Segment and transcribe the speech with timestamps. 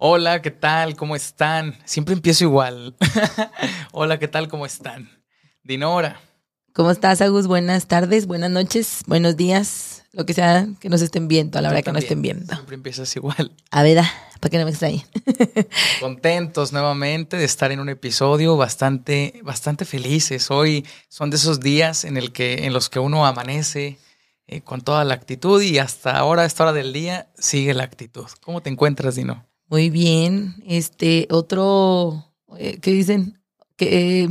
[0.00, 0.94] Hola, ¿qué tal?
[0.94, 1.76] ¿Cómo están?
[1.84, 2.94] Siempre empiezo igual.
[3.92, 4.46] Hola, ¿qué tal?
[4.46, 5.10] ¿Cómo están?
[5.64, 6.20] Dinora.
[6.72, 7.48] ¿Cómo estás, Agus?
[7.48, 11.70] Buenas tardes, buenas noches, buenos días, lo que sea que nos estén viendo, a la
[11.70, 12.54] hora que nos estén viendo.
[12.54, 13.50] Siempre empiezas igual.
[13.72, 15.02] A ver, ah, para que no me extrañen.
[16.00, 20.48] Contentos nuevamente de estar en un episodio bastante, bastante felices.
[20.52, 23.98] Hoy son de esos días en, el que, en los que uno amanece
[24.46, 27.82] eh, con toda la actitud y hasta ahora, a esta hora del día, sigue la
[27.82, 28.26] actitud.
[28.40, 29.47] ¿Cómo te encuentras, Dino?
[29.68, 30.56] Muy bien.
[30.66, 32.24] Este, otro,
[32.56, 33.40] eh, ¿qué dicen?
[33.76, 34.28] Que, eh,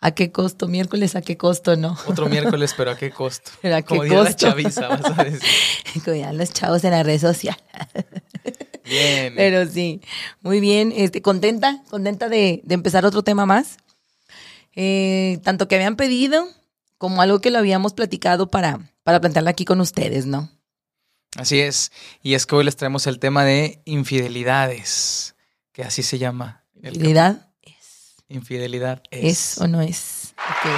[0.00, 0.68] ¿A qué costo?
[0.68, 1.74] Miércoles, ¿a qué costo?
[1.76, 1.96] No.
[2.06, 3.50] Otro miércoles, pero ¿a qué costo?
[3.62, 4.46] Pero ¿a qué Como diría la costo?
[4.46, 5.40] chaviza, vas a decir.
[6.04, 7.56] Como ya los chavos en la red social.
[8.84, 9.34] Bien.
[9.34, 10.00] Pero sí,
[10.42, 10.92] muy bien.
[10.94, 13.78] Este, contenta, contenta de, de empezar otro tema más.
[14.76, 16.46] Eh, tanto que habían pedido
[16.96, 20.50] como algo que lo habíamos platicado para, para plantearlo aquí con ustedes, ¿no?
[21.36, 21.92] Así es.
[22.22, 25.34] Y es que hoy les traemos el tema de infidelidades,
[25.72, 26.64] que así se llama.
[26.82, 27.46] el Fidelidad cap-
[28.28, 29.52] Infidelidad es.
[29.52, 29.58] es.
[29.58, 30.34] o no es.
[30.62, 30.74] ¿Qué es?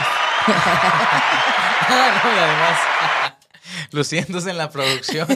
[1.91, 2.79] Ah, no, y además,
[3.93, 5.27] luciéndose en la producción.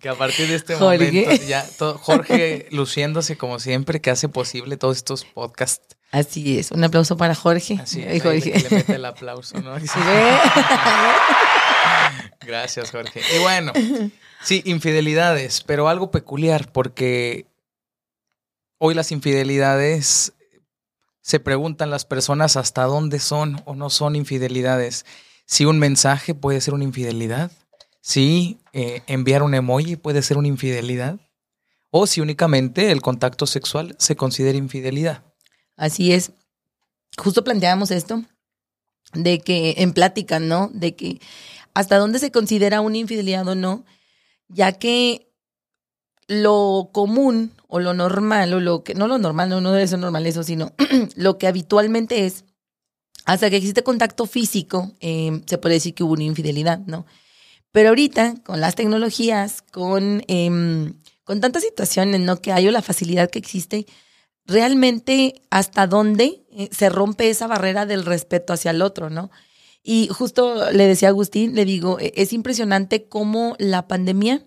[0.00, 1.12] Que a partir de este Jorge.
[1.12, 5.96] momento ya todo, Jorge luciéndose como siempre, que hace posible todos estos podcasts.
[6.10, 6.70] Así es.
[6.72, 7.78] Un aplauso para Jorge.
[7.80, 8.50] Así es, Jorge.
[8.50, 9.74] le, le mete el aplauso, ¿no?
[12.40, 13.20] Gracias, Jorge.
[13.36, 13.72] Y bueno,
[14.42, 17.46] sí, infidelidades, pero algo peculiar, porque
[18.78, 20.32] hoy las infidelidades
[21.20, 25.04] se preguntan las personas hasta dónde son o no son infidelidades.
[25.46, 27.50] Si un mensaje puede ser una infidelidad,
[28.00, 31.18] si eh, enviar un emoji puede ser una infidelidad,
[31.90, 35.24] o si únicamente el contacto sexual se considera infidelidad.
[35.76, 36.32] Así es.
[37.18, 38.22] Justo planteábamos esto
[39.12, 40.70] de que en plática, ¿no?
[40.72, 41.20] De que
[41.74, 43.84] hasta dónde se considera una infidelidad o no,
[44.50, 45.28] ya que
[46.28, 49.98] lo común o lo normal o lo que no lo normal, no, no debe ser
[49.98, 50.72] normal eso, sino
[51.16, 52.44] lo que habitualmente es
[53.24, 57.06] hasta que existe contacto físico, eh, se puede decir que hubo una infidelidad, ¿no?
[57.72, 60.94] Pero ahorita, con las tecnologías, con, em,
[61.24, 62.40] con tantas situaciones, ¿no?
[62.40, 63.86] Que hay o la facilidad que existe,
[64.46, 69.30] realmente hasta dónde eh, se rompe esa barrera del respeto hacia el otro, ¿no?
[69.82, 74.44] Y justo le decía a Agustín, le digo, e- es impresionante cómo la pandemia,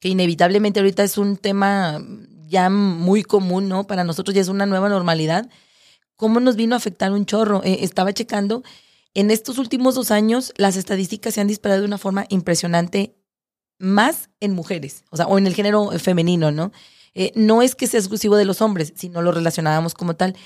[0.00, 2.02] que inevitablemente ahorita es un tema
[2.46, 3.86] ya muy común, ¿no?
[3.86, 5.48] Para nosotros ya es una nueva normalidad,
[6.16, 7.62] cómo nos vino a afectar un chorro.
[7.62, 8.62] Eh, estaba checando,
[9.14, 13.14] en estos últimos dos años las estadísticas se han disparado de una forma impresionante,
[13.78, 16.72] más en mujeres, o sea, o en el género femenino, ¿no?
[17.14, 20.36] Eh, no es que sea exclusivo de los hombres, sino lo relacionábamos como tal.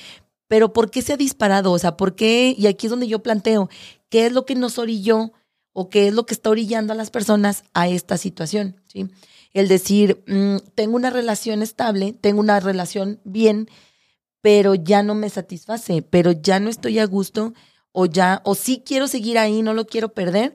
[0.52, 1.72] Pero ¿por qué se ha disparado?
[1.72, 2.54] O sea, ¿por qué?
[2.58, 3.70] Y aquí es donde yo planteo,
[4.10, 5.32] ¿qué es lo que nos orilló
[5.72, 8.78] o qué es lo que está orillando a las personas a esta situación?
[8.86, 9.08] ¿sí?
[9.54, 13.66] El decir, mm, tengo una relación estable, tengo una relación bien,
[14.42, 17.54] pero ya no me satisface, pero ya no estoy a gusto
[17.90, 20.54] o ya, o sí quiero seguir ahí, no lo quiero perder,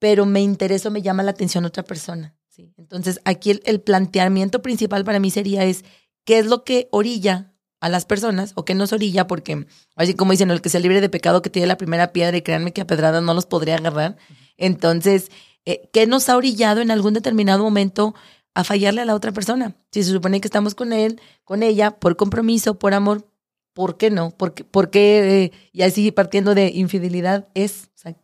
[0.00, 2.36] pero me interesa o me llama la atención otra persona.
[2.48, 2.74] ¿sí?
[2.76, 5.84] Entonces, aquí el, el planteamiento principal para mí sería es,
[6.24, 9.26] ¿qué es lo que orilla a las personas o qué nos orilla?
[9.26, 9.66] Porque,
[9.96, 12.42] así como dicen, el que sea libre de pecado que tiene la primera piedra y
[12.42, 14.16] créanme que a pedradas no los podría agarrar.
[14.56, 15.30] Entonces,
[15.64, 18.14] eh, ¿qué nos ha orillado en algún determinado momento
[18.54, 19.76] a fallarle a la otra persona?
[19.92, 23.28] Si se supone que estamos con él, con ella, por compromiso, por amor,
[23.74, 24.30] ¿por qué no?
[24.30, 24.64] ¿Por qué?
[24.64, 27.90] por qué, eh, y así partiendo de infidelidad es?
[27.94, 28.16] O sea,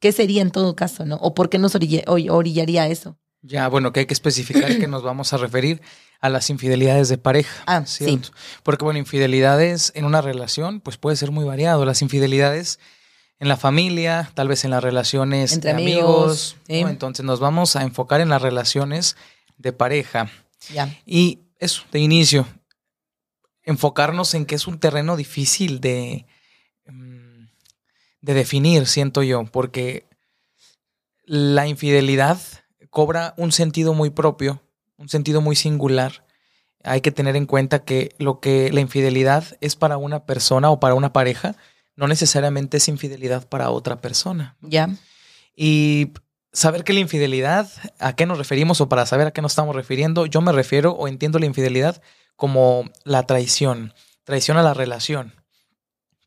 [0.00, 1.16] ¿Qué sería en todo caso, no?
[1.16, 3.18] ¿O por qué nos orilla- or- orillaría eso?
[3.42, 5.82] Ya, bueno, que hay que especificar que nos vamos a referir
[6.20, 7.62] a las infidelidades de pareja.
[7.66, 8.30] Ah, ¿cierto?
[8.62, 11.84] Porque, bueno, infidelidades en una relación, pues puede ser muy variado.
[11.84, 12.78] Las infidelidades
[13.38, 16.56] en la familia, tal vez en las relaciones Entre de amigos, amigos.
[16.68, 16.74] ¿no?
[16.74, 16.80] sí.
[16.92, 19.16] Entonces nos vamos a enfocar en las relaciones
[19.56, 20.30] de pareja.
[20.72, 20.92] Ya.
[21.06, 22.46] Y eso, de inicio,
[23.62, 26.26] enfocarnos en que es un terreno difícil de,
[26.86, 27.46] mm,
[28.22, 30.06] de definir, siento yo, porque
[31.24, 32.40] la infidelidad
[32.90, 34.62] cobra un sentido muy propio,
[34.98, 36.24] un sentido muy singular.
[36.84, 40.80] Hay que tener en cuenta que lo que la infidelidad es para una persona o
[40.80, 41.56] para una pareja,
[41.96, 44.56] no necesariamente es infidelidad para otra persona.
[44.60, 44.90] Ya.
[45.56, 46.12] Y
[46.52, 49.74] saber que la infidelidad, ¿a qué nos referimos o para saber a qué nos estamos
[49.74, 50.26] refiriendo?
[50.26, 52.02] Yo me refiero o entiendo la infidelidad
[52.36, 55.34] como la traición, traición a la relación.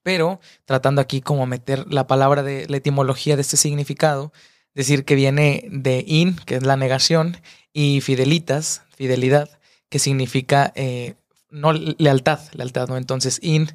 [0.04, 4.34] Pero tratando aquí como meter la palabra de la etimología de este significado,
[4.74, 7.38] decir que viene de in, que es la negación,
[7.74, 9.50] y fidelitas, fidelidad,
[9.90, 11.16] que significa eh,
[11.50, 12.98] no lealtad, lealtad, ¿no?
[12.98, 13.70] Entonces, in,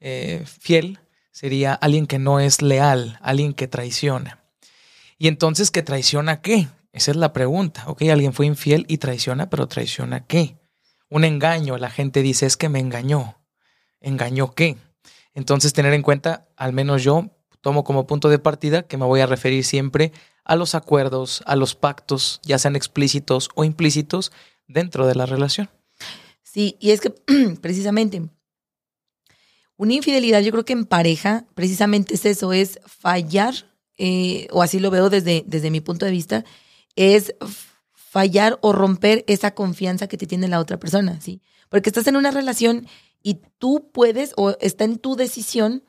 [0.00, 1.00] eh, fiel,
[1.32, 4.44] sería alguien que no es leal, alguien que traiciona.
[5.18, 6.68] Y entonces, ¿que traiciona qué?
[6.92, 7.84] Esa es la pregunta.
[7.88, 10.56] Ok, alguien fue infiel y traiciona, pero traiciona qué?
[11.08, 13.38] Un engaño, la gente dice, es que me engañó.
[14.00, 14.76] ¿Engañó qué?
[15.34, 17.35] Entonces tener en cuenta, al menos yo
[17.66, 20.12] tomo como punto de partida que me voy a referir siempre
[20.44, 24.30] a los acuerdos, a los pactos, ya sean explícitos o implícitos,
[24.68, 25.68] dentro de la relación.
[26.44, 27.10] Sí, y es que
[27.60, 28.22] precisamente
[29.76, 33.54] una infidelidad, yo creo que en pareja, precisamente es eso, es fallar,
[33.98, 36.44] eh, o así lo veo desde, desde mi punto de vista,
[36.94, 37.34] es
[37.90, 41.42] fallar o romper esa confianza que te tiene la otra persona, ¿sí?
[41.68, 42.86] Porque estás en una relación
[43.24, 45.82] y tú puedes, o está en tu decisión,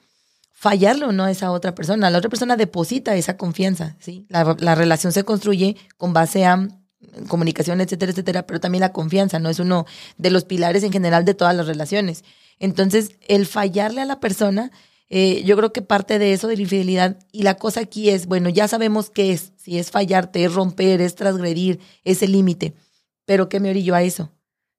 [0.59, 2.09] fallarle o no a esa otra persona.
[2.09, 4.25] La otra persona deposita esa confianza, ¿sí?
[4.27, 6.67] La, la relación se construye con base a
[7.27, 9.51] comunicación, etcétera, etcétera, pero también la confianza, ¿no?
[9.51, 9.85] Es uno
[10.17, 12.23] de los pilares en general de todas las relaciones.
[12.57, 14.71] Entonces, el fallarle a la persona,
[15.09, 18.25] eh, yo creo que parte de eso, de la infidelidad, y la cosa aquí es,
[18.25, 22.73] bueno, ya sabemos qué es, si es fallarte, es romper, es transgredir ese límite,
[23.25, 24.31] pero ¿qué me orillo a eso?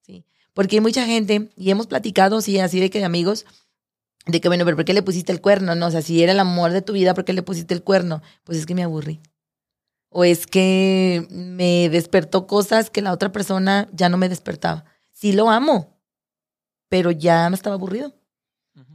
[0.04, 0.24] ¿Sí?
[0.54, 3.46] Porque hay mucha gente, y hemos platicado, sí, así de que de amigos,
[4.26, 5.74] de que, bueno, pero ¿por qué le pusiste el cuerno?
[5.74, 7.82] No, o sea, si era el amor de tu vida, ¿por qué le pusiste el
[7.82, 8.22] cuerno?
[8.44, 9.20] Pues es que me aburrí.
[10.10, 14.84] O es que me despertó cosas que la otra persona ya no me despertaba.
[15.12, 15.98] Sí lo amo,
[16.88, 18.14] pero ya me estaba aburrido,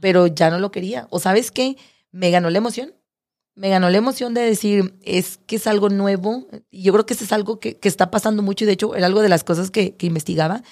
[0.00, 1.06] pero ya no lo quería.
[1.10, 1.76] O sabes qué,
[2.10, 2.94] me ganó la emoción.
[3.56, 6.48] Me ganó la emoción de decir, es que es algo nuevo.
[6.70, 9.06] Y yo creo que eso es algo que, está pasando mucho y de hecho era
[9.06, 10.62] algo de las cosas que, que investigaba.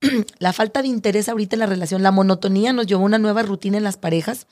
[0.38, 3.42] la falta de interés ahorita en la relación, la monotonía nos llevó a una nueva
[3.42, 4.46] rutina en las parejas,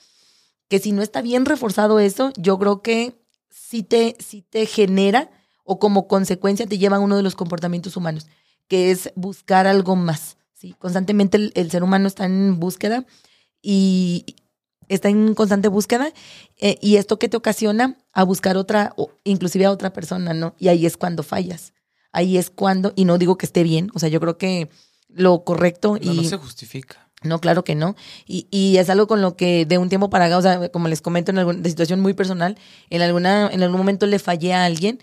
[0.67, 3.19] que si no está bien reforzado eso, yo creo que
[3.49, 5.31] sí te, sí te genera
[5.63, 8.27] o como consecuencia te lleva a uno de los comportamientos humanos,
[8.67, 10.37] que es buscar algo más.
[10.53, 10.75] ¿sí?
[10.77, 13.05] Constantemente el, ser humano está en búsqueda
[13.61, 14.35] y
[14.87, 16.11] está en constante búsqueda
[16.57, 20.55] eh, y esto que te ocasiona a buscar otra, o inclusive a otra persona, ¿no?
[20.57, 21.73] Y ahí es cuando fallas.
[22.11, 24.69] Ahí es cuando, y no digo que esté bien, o sea, yo creo que
[25.09, 26.09] lo correcto y...
[26.09, 27.09] No se justifica.
[27.21, 27.95] No, claro que no.
[28.25, 30.87] Y, y, es algo con lo que de un tiempo para acá, o sea, como
[30.87, 32.57] les comento en alguna de situación muy personal,
[32.89, 34.99] en alguna, en algún momento le fallé a alguien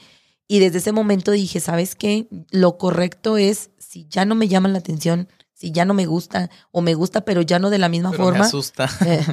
[0.49, 2.27] y desde ese momento dije, ¿sabes qué?
[2.51, 6.51] Lo correcto es, si ya no me llaman la atención, si ya no me gusta
[6.71, 8.41] o me gusta, pero ya no de la misma forma.
[8.41, 8.89] Me asusta.
[9.07, 9.25] Eh,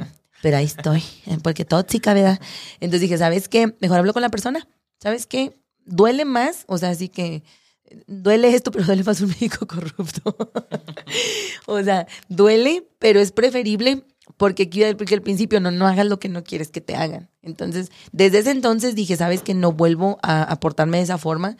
[0.41, 2.37] pero ahí estoy, eh, porque tóxica, ¿verdad?
[2.81, 3.77] Entonces dije, ¿sabes qué?
[3.79, 4.67] Mejor hablo con la persona.
[4.99, 5.57] ¿Sabes qué?
[5.85, 7.43] Duele más, o sea, así que
[8.07, 10.35] duele esto, pero duele más un médico corrupto.
[11.65, 14.03] o sea, duele, pero es preferible
[14.37, 17.29] porque, porque al principio no, no hagas lo que no quieres que te hagan.
[17.41, 21.57] Entonces, desde ese entonces dije, ¿sabes que no vuelvo a, a portarme de esa forma?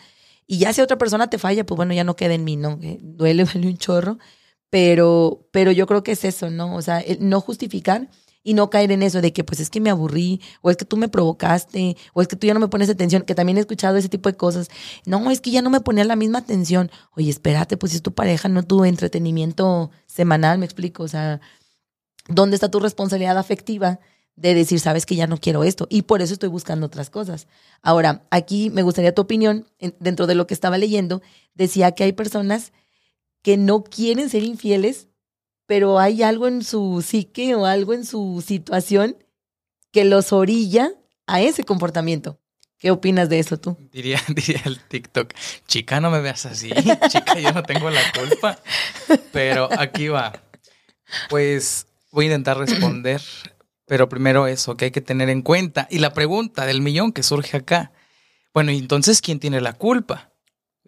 [0.48, 2.78] Y ya si otra persona te falla, pues bueno, ya no queda en mí, ¿no?
[2.78, 4.18] Duele, duele un chorro
[4.74, 6.74] pero, pero yo creo que es eso, ¿no?
[6.76, 8.10] O sea, no justificar
[8.44, 10.86] y no caer en eso de que pues es que me aburrí, o es que
[10.86, 13.62] tú me provocaste, o es que tú ya no me pones atención, que también he
[13.62, 14.70] escuchado ese tipo de cosas.
[15.06, 16.92] No, es que ya no me ponía la misma atención.
[17.16, 21.04] Oye, espérate, pues si es tu pareja, no tu entretenimiento semanal, me explico.
[21.04, 21.40] O sea,
[22.28, 24.00] ¿dónde está tu responsabilidad afectiva
[24.36, 25.88] de decir, sabes que ya no quiero esto?
[25.90, 27.48] Y por eso estoy buscando otras cosas.
[27.82, 29.68] Ahora, aquí me gustaría tu opinión,
[30.00, 31.22] dentro de lo que estaba leyendo,
[31.54, 32.74] decía que hay personas
[33.42, 35.08] que no quieren ser infieles,
[35.66, 39.18] pero hay algo en su psique o algo en su situación
[39.92, 40.92] que los orilla
[41.28, 42.40] a ese comportamiento.
[42.78, 43.78] ¿Qué opinas de eso tú?
[43.94, 45.34] Diría, diría el TikTok,
[45.68, 46.70] chica, no me veas así,
[47.08, 48.60] chica, yo no tengo la culpa,
[49.32, 50.34] pero aquí va.
[51.30, 53.22] Pues voy a intentar responder,
[53.86, 55.88] pero primero eso que hay que tener en cuenta.
[55.90, 57.94] Y la pregunta del millón que surge acá,
[58.54, 60.33] bueno, ¿y entonces quién tiene la culpa?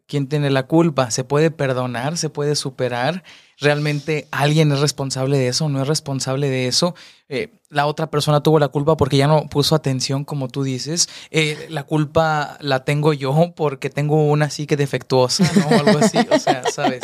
[0.07, 1.09] ¿Quién tiene la culpa?
[1.09, 2.17] ¿Se puede perdonar?
[2.17, 3.23] ¿Se puede superar?
[3.57, 5.67] ¿Realmente alguien es responsable de eso?
[5.67, 6.93] ¿No es responsable de eso?
[7.27, 11.09] Eh, la otra persona tuvo la culpa porque ya no puso atención, como tú dices.
[11.31, 15.69] Eh, la culpa la tengo yo porque tengo una psique defectuosa, ¿no?
[15.75, 16.19] algo así.
[16.29, 17.01] O sea, ¿sabes?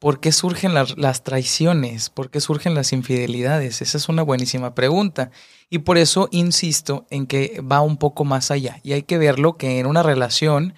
[0.00, 2.10] ¿Por qué surgen las, las traiciones?
[2.10, 3.80] ¿Por qué surgen las infidelidades?
[3.80, 5.30] Esa es una buenísima pregunta.
[5.70, 8.80] Y por eso insisto en que va un poco más allá.
[8.82, 10.74] Y hay que verlo que en una relación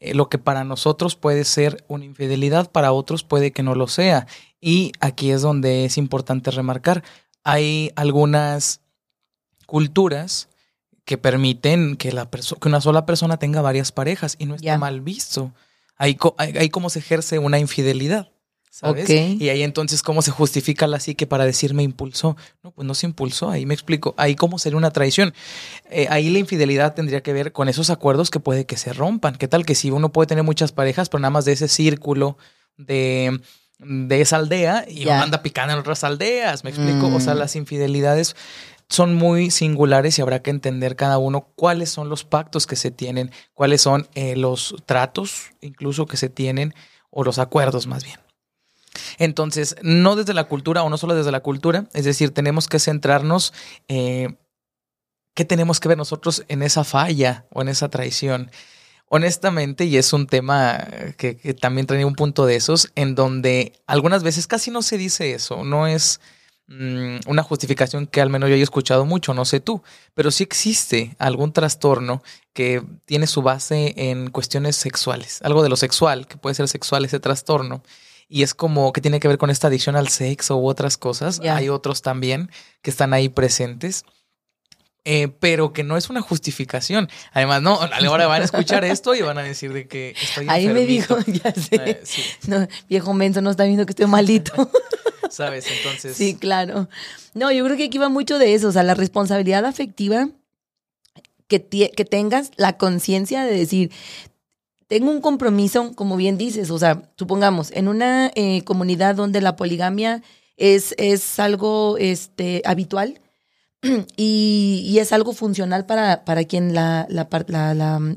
[0.00, 3.88] eh, lo que para nosotros puede ser una infidelidad, para otros puede que no lo
[3.88, 4.26] sea.
[4.60, 7.02] Y aquí es donde es importante remarcar,
[7.44, 8.80] hay algunas
[9.66, 10.48] culturas
[11.04, 15.00] que permiten que, la que una sola persona tenga varias parejas y no está mal
[15.00, 15.52] visto.
[15.96, 18.28] Ahí, ahí, cómo se ejerce una infidelidad.
[18.76, 19.08] ¿Sabes?
[19.08, 22.36] Y ahí entonces, ¿cómo se justifica la psique para decir me impulsó?
[22.62, 24.14] No, pues no se impulsó, ahí me explico.
[24.18, 25.32] Ahí cómo sería una traición.
[25.90, 29.36] Eh, ahí la infidelidad tendría que ver con esos acuerdos que puede que se rompan.
[29.36, 32.36] ¿Qué tal que si uno puede tener muchas parejas, pero nada más de ese círculo
[32.76, 33.40] de,
[33.78, 36.62] de esa aldea y uno anda picando en otras aldeas?
[36.62, 37.06] ¿Me explico?
[37.06, 37.38] O sea, mm.
[37.38, 38.36] las infidelidades
[38.90, 42.90] son muy singulares y habrá que entender cada uno cuáles son los pactos que se
[42.90, 46.74] tienen, cuáles son eh, los tratos incluso que se tienen
[47.08, 48.25] o los acuerdos más bien.
[49.18, 52.78] Entonces, no desde la cultura o no solo desde la cultura, es decir, tenemos que
[52.78, 53.52] centrarnos,
[53.88, 54.36] eh,
[55.34, 58.50] ¿qué tenemos que ver nosotros en esa falla o en esa traición?
[59.08, 60.86] Honestamente, y es un tema
[61.16, 65.32] que, también trae un punto de esos, en donde algunas veces casi no se dice
[65.32, 66.20] eso, no es
[66.68, 69.82] Mm, una justificación que al menos yo he escuchado mucho, no sé tú,
[70.14, 75.76] pero sí existe algún trastorno que tiene su base en cuestiones sexuales, algo de lo
[75.76, 77.84] sexual, que puede ser sexual ese trastorno,
[78.28, 81.40] y es como que tiene que ver con esta adicción al sexo u otras cosas.
[81.40, 82.50] Hay otros también
[82.82, 84.04] que están ahí presentes.
[85.08, 87.08] Eh, pero que no es una justificación.
[87.32, 87.78] Además, no,
[88.08, 91.16] ahora van a escuchar esto y van a decir de que estoy Ahí me dijo,
[91.26, 91.76] ya sé.
[91.76, 92.02] Eh,
[92.48, 94.68] no, viejo menso, no está viendo que estoy malito.
[95.30, 95.66] ¿Sabes?
[95.70, 96.16] Entonces.
[96.16, 96.88] Sí, claro.
[97.34, 100.28] No, yo creo que aquí va mucho de eso, o sea, la responsabilidad afectiva
[101.46, 103.92] que, que tengas, la conciencia de decir,
[104.88, 109.56] tengo un compromiso, como bien dices, o sea, supongamos, en una eh, comunidad donde la
[109.56, 110.22] poligamia
[110.56, 113.20] es, es algo este, habitual
[114.16, 117.28] y, es algo funcional para, para quien la, la,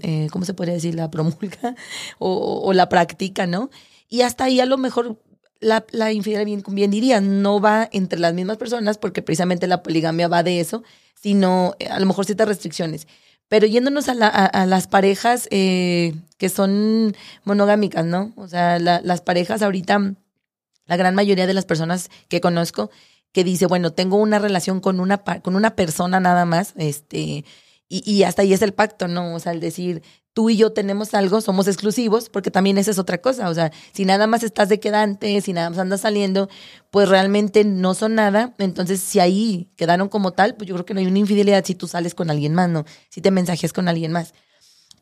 [0.01, 0.95] eh, ¿cómo se podría decir?
[0.95, 1.75] La promulga
[2.19, 3.69] o, la practica, ¿no?
[4.07, 5.19] Y hasta ahí a lo mejor
[5.59, 9.83] la, la infidelidad, bien, bien diría, no va entre las mismas personas, porque precisamente la
[9.83, 10.83] poligamia va de eso,
[11.15, 13.07] sino eh, a lo mejor ciertas restricciones.
[13.49, 14.13] Pero yéndonos a,
[14.45, 18.31] a, las parejas eh, que son monogámicas, ¿no?
[18.35, 20.13] O sea, las parejas ahorita,
[20.85, 22.91] la gran mayoría de las personas que conozco,
[23.31, 27.43] que dice, bueno, tengo una relación con una, con una persona nada más, este,
[27.89, 29.33] y, y hasta ahí es el pacto, ¿no?
[29.33, 30.03] O sea, el decir,
[30.33, 33.49] tú y yo tenemos algo, somos exclusivos, porque también esa es otra cosa.
[33.49, 36.49] O sea, si nada más estás de quedante, si nada más andas saliendo,
[36.91, 38.53] pues realmente no son nada.
[38.57, 41.75] Entonces, si ahí quedaron como tal, pues yo creo que no hay una infidelidad si
[41.75, 42.85] tú sales con alguien más, ¿no?
[43.09, 44.33] Si te mensajes con alguien más.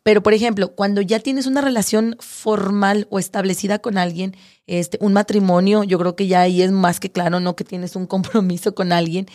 [0.07, 5.11] Pero, por ejemplo, cuando ya tienes una relación formal o establecida con alguien, este, un
[5.11, 7.57] matrimonio, yo creo que ya ahí es más que claro, ¿no?
[7.57, 9.27] Que tienes un compromiso con alguien.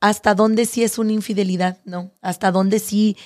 [0.00, 1.78] ¿Hasta dónde sí es una infidelidad?
[1.84, 2.12] ¿No?
[2.20, 3.16] ¿Hasta dónde sí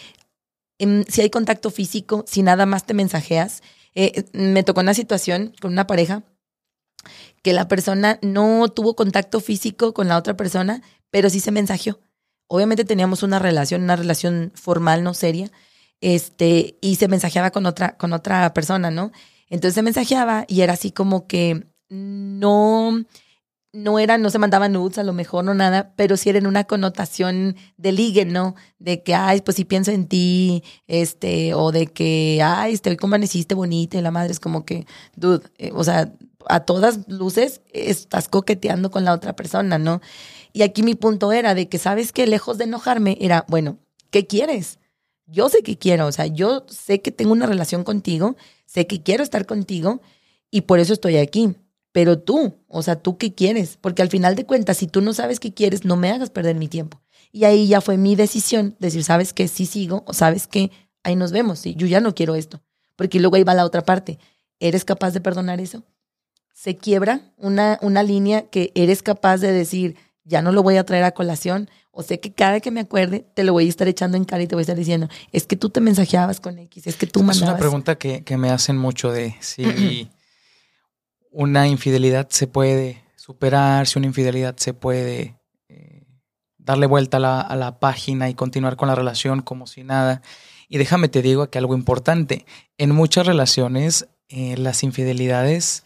[1.09, 3.63] si hay contacto físico, si nada más te mensajeas.
[3.95, 6.23] Eh, me tocó una situación con una pareja
[7.43, 11.99] que la persona no tuvo contacto físico con la otra persona, pero sí se mensajeó.
[12.47, 15.51] Obviamente teníamos una relación, una relación formal, no seria,
[16.01, 19.13] este, y se mensajeaba con otra, con otra persona, ¿no?
[19.49, 23.05] Entonces se mensajeaba y era así como que no,
[23.73, 26.47] no eran, no se mandaban nudes a lo mejor, no nada, pero sí era en
[26.47, 28.57] una connotación de ligue, ¿no?
[28.79, 33.15] De que, ay, pues sí pienso en ti, este, o de que, ay, estoy como
[33.15, 36.13] amaneciste bonita y la madre es como que, dude, eh, o sea,
[36.47, 40.01] a todas luces estás coqueteando con la otra persona, ¿no?
[40.53, 43.79] Y aquí mi punto era de que, ¿sabes que Lejos de enojarme, era, bueno,
[44.11, 44.79] ¿qué quieres?
[45.27, 48.37] Yo sé que quiero, o sea, yo sé que tengo una relación contigo,
[48.67, 50.01] sé que quiero estar contigo
[50.51, 51.55] y por eso estoy aquí
[51.93, 53.77] pero tú, o sea, ¿tú qué quieres?
[53.81, 56.57] Porque al final de cuentas, si tú no sabes qué quieres, no me hagas perder
[56.57, 57.01] mi tiempo.
[57.33, 59.49] Y ahí ya fue mi decisión, decir, ¿sabes qué?
[59.49, 60.71] Sí sigo, o ¿sabes qué?
[61.03, 61.75] Ahí nos vemos, ¿sí?
[61.75, 62.61] yo ya no quiero esto.
[62.97, 64.19] Porque luego ahí va la otra parte.
[64.59, 65.85] ¿Eres capaz de perdonar eso?
[66.53, 70.85] Se quiebra una, una línea que eres capaz de decir, ya no lo voy a
[70.85, 73.89] traer a colación, o sé que cada que me acuerde te lo voy a estar
[73.89, 76.59] echando en cara y te voy a estar diciendo, es que tú te mensajeabas con
[76.59, 77.43] X, es que tú mandabas.
[77.43, 80.11] Es una pregunta que, que me hacen mucho de si
[81.31, 86.07] una infidelidad se puede superar, si una infidelidad se puede eh,
[86.59, 90.23] darle vuelta a la, página y continuar con la relación como si nada.
[90.69, 92.47] Y déjame te digo que algo importante,
[92.79, 95.85] en muchas relaciones eh, las infidelidades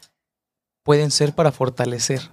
[0.82, 2.30] pueden ser para fortalecer.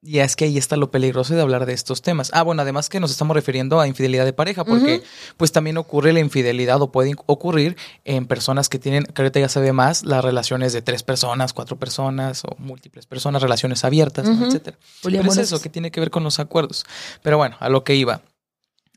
[0.00, 2.30] Y es que ahí está lo peligroso de hablar de estos temas.
[2.32, 5.02] Ah, bueno, además que nos estamos refiriendo a infidelidad de pareja, porque
[5.36, 9.48] pues también ocurre la infidelidad o puede ocurrir en personas que tienen, que ahorita ya
[9.48, 14.28] se ve más, las relaciones de tres personas, cuatro personas o múltiples personas, relaciones abiertas,
[14.28, 14.78] etcétera.
[15.02, 16.84] Pero es eso que tiene que ver con los acuerdos.
[17.22, 18.22] Pero bueno, a lo que iba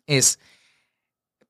[0.06, 0.38] es,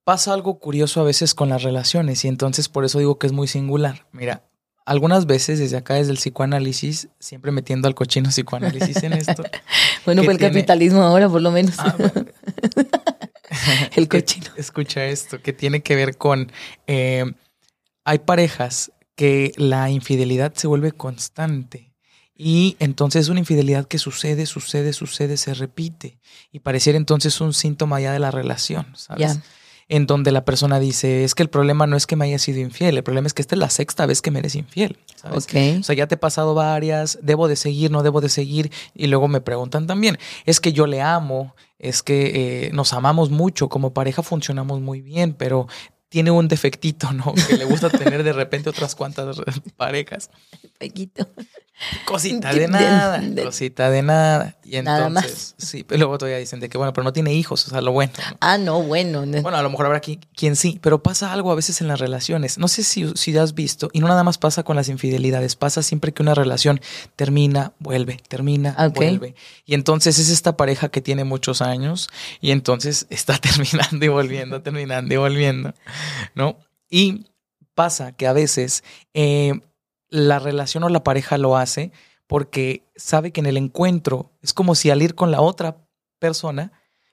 [0.06, 3.34] pasa algo curioso a veces con las relaciones y entonces por eso digo que es
[3.34, 4.08] muy singular.
[4.14, 4.46] Mira,
[4.86, 9.44] algunas veces desde acá, desde el psicoanálisis, siempre metiendo al cochino psicoanálisis en esto.
[10.06, 11.76] bueno, fue el capitalismo ahora, por lo menos.
[11.80, 11.96] Ah,
[13.96, 14.48] el cochino.
[14.58, 16.52] Escucha esto, que tiene que ver con...
[16.88, 17.26] Eh,
[18.04, 21.94] hay parejas que la infidelidad se vuelve constante.
[22.36, 26.18] Y entonces es una infidelidad que sucede, sucede, sucede, se repite.
[26.52, 29.40] Y pareciera entonces un síntoma ya de la relación, ¿sabes?
[29.92, 32.62] En donde la persona dice, es que el problema no es que me haya sido
[32.62, 34.98] infiel, el problema es que esta es la sexta vez que me eres infiel.
[35.16, 35.48] ¿sabes?
[35.82, 38.72] O sea, ya te he pasado varias, debo de seguir, no debo de seguir.
[38.96, 43.32] Y luego me preguntan también, es que yo le amo, es que eh, nos amamos
[43.32, 45.68] mucho, como pareja funcionamos muy bien, pero
[46.12, 47.34] tiene un defectito, ¿no?
[47.48, 49.38] Que le gusta tener de repente otras cuantas
[49.78, 50.30] parejas.
[50.78, 51.26] Pequito.
[52.06, 54.58] Cosita de nada, cosita de nada.
[54.64, 57.70] Y entonces, sí, pero luego todavía dicen de que, bueno, pero no tiene hijos, o
[57.70, 58.12] sea, lo bueno.
[58.40, 59.26] Ah, no, bueno.
[59.26, 62.00] Bueno, a lo mejor habrá aquí quien sí, pero pasa algo a veces en las
[62.00, 62.58] relaciones.
[62.58, 65.82] No sé si, si has visto, y no nada más pasa con las infidelidades, pasa
[65.82, 66.82] siempre que una relación
[67.16, 69.36] termina, vuelve, termina, vuelve.
[69.66, 72.10] Y entonces es esta pareja que tiene muchos años
[72.42, 75.74] y entonces está terminando y volviendo, terminando y volviendo,
[76.36, 76.58] ¿no?
[76.90, 77.28] Y
[77.76, 78.84] pasa que a veces...
[79.14, 79.60] Eh,
[80.12, 81.92] la relación o la pareja lo hace
[82.28, 85.78] porque sabe que en el encuentro es como si al ir con la otra
[86.20, 86.72] persona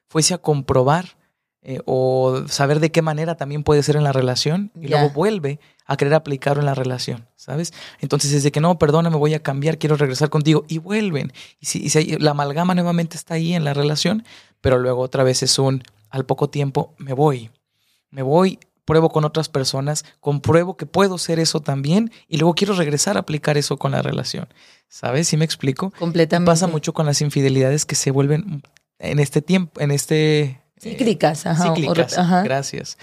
[0.09, 1.17] fuese a comprobar
[1.63, 5.59] eh, o saber de qué manera también puede ser en la relación y luego vuelve
[5.87, 7.73] a querer aplicarlo en la relación, ¿sabes?
[8.01, 11.33] Entonces es de que no, perdona, me voy a cambiar, quiero regresar contigo y vuelven.
[11.59, 14.25] Y si, y si la amalgama nuevamente está ahí en la relación,
[14.61, 17.51] pero luego otra vez es un, al poco tiempo me voy,
[18.11, 22.73] me voy pruebo con otras personas, compruebo que puedo ser eso también y luego quiero
[22.73, 24.49] regresar a aplicar eso con la relación.
[24.89, 25.29] ¿Sabes?
[25.29, 25.93] ¿Sí me explico?
[25.99, 26.51] Completamente.
[26.51, 28.63] Pasa mucho con las infidelidades que se vuelven
[28.99, 30.41] en este tiempo, en este...
[30.41, 31.65] Eh, cíclicas, ajá.
[31.65, 32.97] Cíclicas, gracias.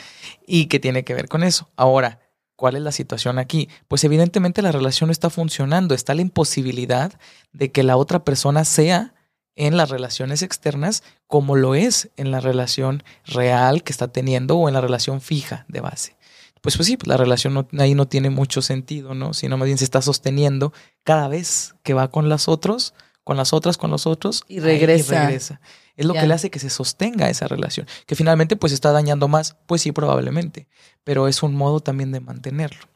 [0.48, 1.70] Y que tiene que ver con eso.
[1.75, 2.20] Ahora,
[2.58, 3.68] ¿Cuál es la situación aquí?
[3.89, 7.12] Pues evidentemente la relación no está funcionando, está la imposibilidad
[7.51, 9.13] de que la otra persona sea
[9.55, 14.67] en las relaciones externas como lo es en la relación real que está teniendo o
[14.67, 16.15] en la relación fija de base.
[16.62, 19.33] Pues, pues sí, pues la relación ahí no tiene mucho sentido, ¿no?
[19.33, 23.53] Sino más bien se está sosteniendo cada vez que va con las otros, con las
[23.53, 24.43] otras, con los otros.
[24.47, 25.25] Y regresa.
[25.25, 25.62] regresa.
[25.95, 27.88] Es lo que le hace que se sostenga esa relación.
[28.05, 30.67] Que finalmente pues está dañando más, pues sí, probablemente.
[31.03, 32.88] Pero es un modo también de mantenerlo.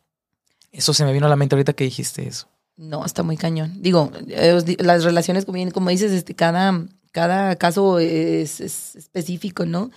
[0.71, 2.49] Eso se me vino a la mente ahorita que dijiste eso.
[2.79, 3.81] No, está muy cañón.
[3.81, 9.91] Digo, eh, las relaciones, como dices, este, cada, cada caso es, específico, ¿no?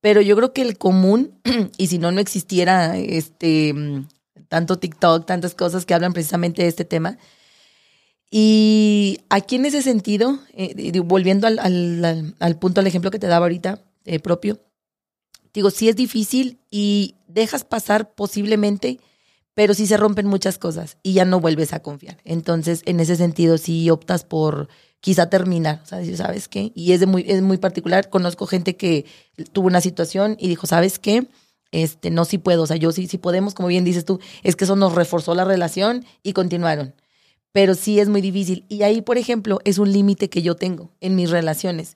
[0.00, 1.40] Pero yo creo que el común,
[1.78, 3.74] y si no, no existiera este
[4.46, 7.18] tanto TikTok, tantas cosas que hablan precisamente de este tema.
[8.30, 13.26] Y aquí en ese sentido, eh, volviendo al, al, al, punto, al ejemplo que te
[13.26, 14.60] daba ahorita eh, propio,
[15.52, 19.00] digo, sí es difícil y dejas pasar posiblemente
[19.54, 22.18] pero sí se rompen muchas cosas y ya no vuelves a confiar.
[22.24, 24.68] Entonces, en ese sentido, sí optas por
[25.00, 26.72] quizá terminar, o sea, ¿sabes qué?
[26.74, 28.08] Y es, muy, es muy particular.
[28.08, 29.04] Conozco gente que
[29.52, 31.26] tuvo una situación y dijo, ¿sabes qué?
[31.72, 34.56] Este, no, sí puedo, o sea, yo sí, sí podemos, como bien dices tú, es
[34.56, 36.94] que eso nos reforzó la relación y continuaron.
[37.50, 38.64] Pero sí es muy difícil.
[38.68, 41.94] Y ahí, por ejemplo, es un límite que yo tengo en mis relaciones.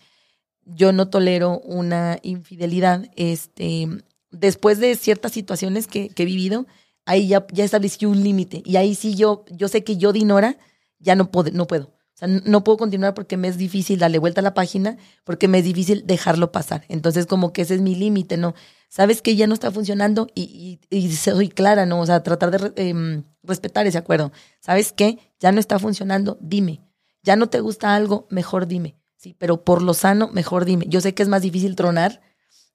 [0.65, 3.09] Yo no tolero una infidelidad.
[3.17, 3.89] Este,
[4.31, 6.67] después de ciertas situaciones que, que he vivido,
[7.07, 8.63] ahí ya, ya establecí un límite.
[8.67, 10.59] Y ahí sí yo, yo sé que yo, Dinora,
[10.99, 11.87] ya no puedo, no puedo.
[11.87, 15.49] O sea, no puedo continuar porque me es difícil darle vuelta a la página, porque
[15.49, 16.85] me es difícil dejarlo pasar.
[16.89, 18.55] Entonces, como que ese es mi límite, ¿no?
[18.89, 20.79] Sabes que ya no está funcionando y,
[21.15, 22.01] soy clara, ¿no?
[22.01, 24.33] O sea, tratar de em, respetar ese acuerdo.
[24.61, 25.19] ¿Sabes qué?
[25.41, 26.81] Ya no está funcionando, dime.
[27.23, 28.97] Ya no te gusta algo, mejor dime.
[29.17, 30.87] Sí, pero por lo sano, mejor dime.
[30.89, 32.23] Yo sé que es más difícil tronar,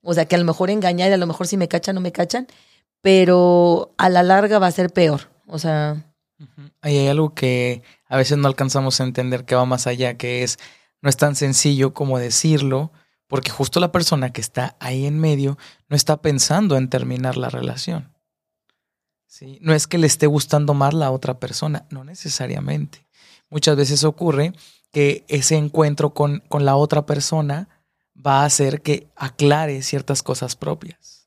[0.04, 2.12] o sea, que a lo mejor engañar a lo mejor si me cachan o me
[2.12, 2.48] cachan,
[3.02, 5.30] pero a la larga va a ser peor.
[5.48, 6.06] O sea.
[6.82, 10.58] Hay algo que a veces no alcanzamos a entender que va más allá, que es,
[11.02, 12.92] no es tan sencillo como decirlo,
[13.28, 17.50] porque justo la persona que está ahí en medio no está pensando en terminar la
[17.50, 18.12] relación.
[19.28, 19.60] ¿Sí?
[19.62, 23.08] No es que le esté gustando más la otra persona, no necesariamente.
[23.50, 24.54] Muchas veces ocurre
[24.92, 27.70] que ese encuentro con, con la otra persona
[28.16, 31.21] va a hacer que aclare ciertas cosas propias.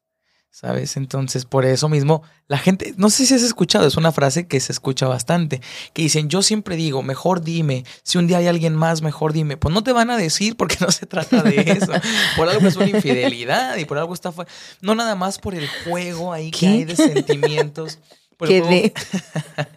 [0.54, 0.96] ¿Sabes?
[0.96, 4.60] Entonces, por eso mismo, la gente, no sé si has escuchado, es una frase que
[4.60, 5.60] se escucha bastante,
[5.92, 9.56] que dicen, yo siempre digo, mejor dime, si un día hay alguien más, mejor dime.
[9.56, 11.92] Pues no te van a decir porque no se trata de eso.
[12.36, 14.48] por algo es una infidelidad y por algo está fuera.
[14.80, 17.98] No nada más por el juego ahí que hay de sentimientos.
[18.36, 18.90] Por el, juego,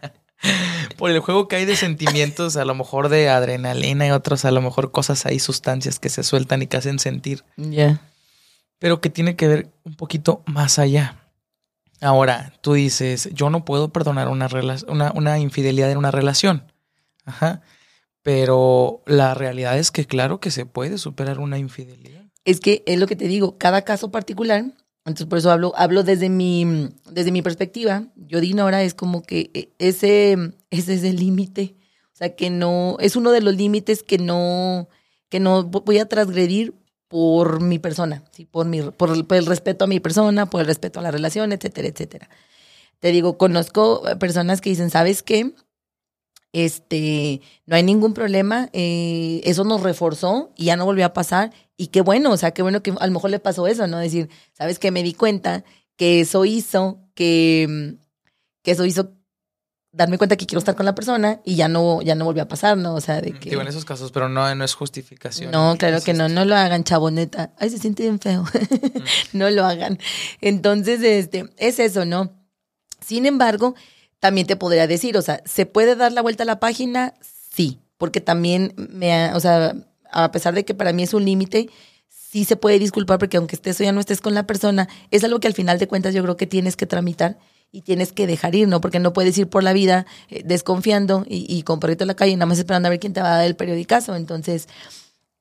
[0.97, 4.51] por el juego que hay de sentimientos, a lo mejor de adrenalina y otros, a
[4.51, 7.43] lo mejor cosas ahí, sustancias que se sueltan y que hacen sentir.
[7.55, 8.01] Ya
[8.79, 11.27] pero que tiene que ver un poquito más allá.
[11.99, 14.47] Ahora, tú dices, yo no puedo perdonar una,
[15.15, 16.71] una, infidelidad en una relación.
[17.25, 17.61] Ajá.
[18.21, 22.25] Pero la realidad es que claro que se puede superar una infidelidad.
[22.45, 24.65] Es que es lo que te digo, cada caso particular,
[25.05, 28.07] entonces por eso hablo, hablo desde mi, desde mi perspectiva.
[28.15, 30.37] Yo ahora es como que e, ese,
[30.69, 31.75] ese es el límite.
[32.13, 34.89] O sea, que no, es uno de los límites que no,
[35.29, 36.73] que no voy a transgredir
[37.07, 38.45] por mi persona, ¿sí?
[38.45, 41.87] por, mi, por, el, respeto a mi persona, por el respeto a la relación, etcétera,
[41.87, 42.29] etcétera.
[42.99, 45.53] Te digo, conozco personas que dicen, ¿sabes qué?
[46.53, 51.53] Este, no hay ningún problema, eh, eso nos reforzó y ya no volvió a pasar.
[51.77, 53.99] Y qué bueno, o sea, qué bueno que a lo mejor le pasó eso, ¿no?
[53.99, 54.91] Decir, ¿sabes qué?
[54.91, 55.63] Me di cuenta
[55.95, 57.97] que eso hizo que,
[58.63, 59.16] que eso hizo
[59.97, 62.47] darme cuenta que quiero estar con la persona y ya no, ya no volvió a
[62.47, 62.93] pasar, ¿no?
[62.93, 63.49] O sea, de que...
[63.49, 65.51] Digo, en esos casos, pero no, no es justificación.
[65.51, 67.51] No, claro que no, no lo hagan, chaboneta.
[67.57, 68.45] Ay, se siente bien feo.
[69.33, 69.97] no lo hagan.
[70.39, 72.31] Entonces, este, es eso, ¿no?
[73.03, 73.73] Sin embargo,
[74.19, 77.15] también te podría decir, o sea, ¿se puede dar la vuelta a la página?
[77.51, 79.75] Sí, porque también me, o sea,
[80.11, 81.69] a pesar de que para mí es un límite,
[82.07, 85.23] sí se puede disculpar porque aunque estés o ya no estés con la persona, es
[85.23, 87.39] algo que al final de cuentas yo creo que tienes que tramitar
[87.71, 88.81] y tienes que dejar ir, ¿no?
[88.81, 92.35] Porque no puedes ir por la vida eh, desconfiando y, con perrito en la calle,
[92.35, 94.15] nada más esperando a ver quién te va a dar el periodicazo.
[94.15, 94.67] Entonces,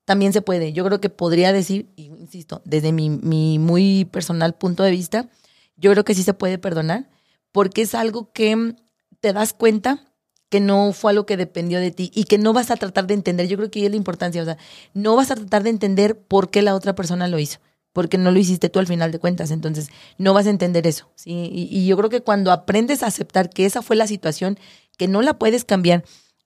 [0.05, 0.73] también se puede.
[0.73, 5.29] Yo creo que podría decir, insisto, desde mi, mi muy personal punto de vista,
[5.77, 7.09] yo creo que sí se puede perdonar,
[7.53, 8.75] porque es algo que
[9.21, 10.13] te das cuenta
[10.49, 13.15] que no fue algo que dependió de ti y que no vas a tratar de
[13.15, 13.49] entender.
[13.49, 14.59] Yo creo que ahí es la importancia, o sea,
[14.95, 17.59] no vas a tratar de entender por qué la otra persona lo hizo
[17.97, 21.09] porque no lo hiciste tú al final de cuentas, entonces no vas a entender eso,
[21.15, 21.49] ¿sí?
[21.51, 24.59] Y, yo creo que cuando aprendes a aceptar que esa fue la situación,
[24.99, 26.05] que no la puedes cambiar,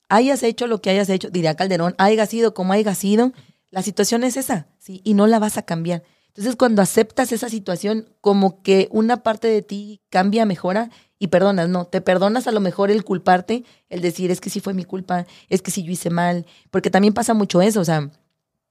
[0.09, 3.33] hayas hecho lo que hayas hecho, diría Calderón, haya sido como haya sido,
[3.69, 5.01] la situación es esa, ¿sí?
[5.03, 6.05] Y no la vas a cambiar.
[6.29, 11.69] Entonces cuando aceptas esa situación, como que una parte de ti cambia, mejora y perdonas,
[11.69, 14.85] no, te perdonas a lo mejor el culparte, el decir, es que sí fue mi
[14.85, 18.09] culpa, es que sí yo hice mal, porque también pasa mucho eso, o sea,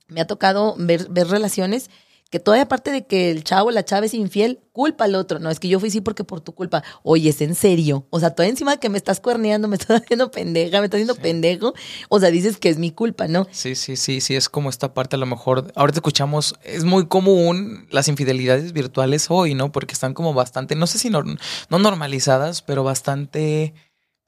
[0.07, 1.89] me ha tocado ver, ver relaciones
[2.29, 5.39] que todavía aparte de que el chavo, la chava es infiel, culpa al otro.
[5.39, 6.83] No, es que yo fui sí porque por tu culpa.
[7.03, 8.05] Oye, es en serio.
[8.11, 10.99] O sea, todavía encima de que me estás cuerneando, me estás haciendo pendeja, me estás
[10.99, 11.21] haciendo sí.
[11.21, 11.73] pendejo.
[12.07, 13.47] O sea, dices que es mi culpa, ¿no?
[13.51, 15.71] Sí, sí, sí, sí, es como esta parte a lo mejor.
[15.75, 19.71] Ahorita escuchamos, es muy común las infidelidades virtuales hoy, ¿no?
[19.71, 23.73] Porque están como bastante, no sé si no, no normalizadas, pero bastante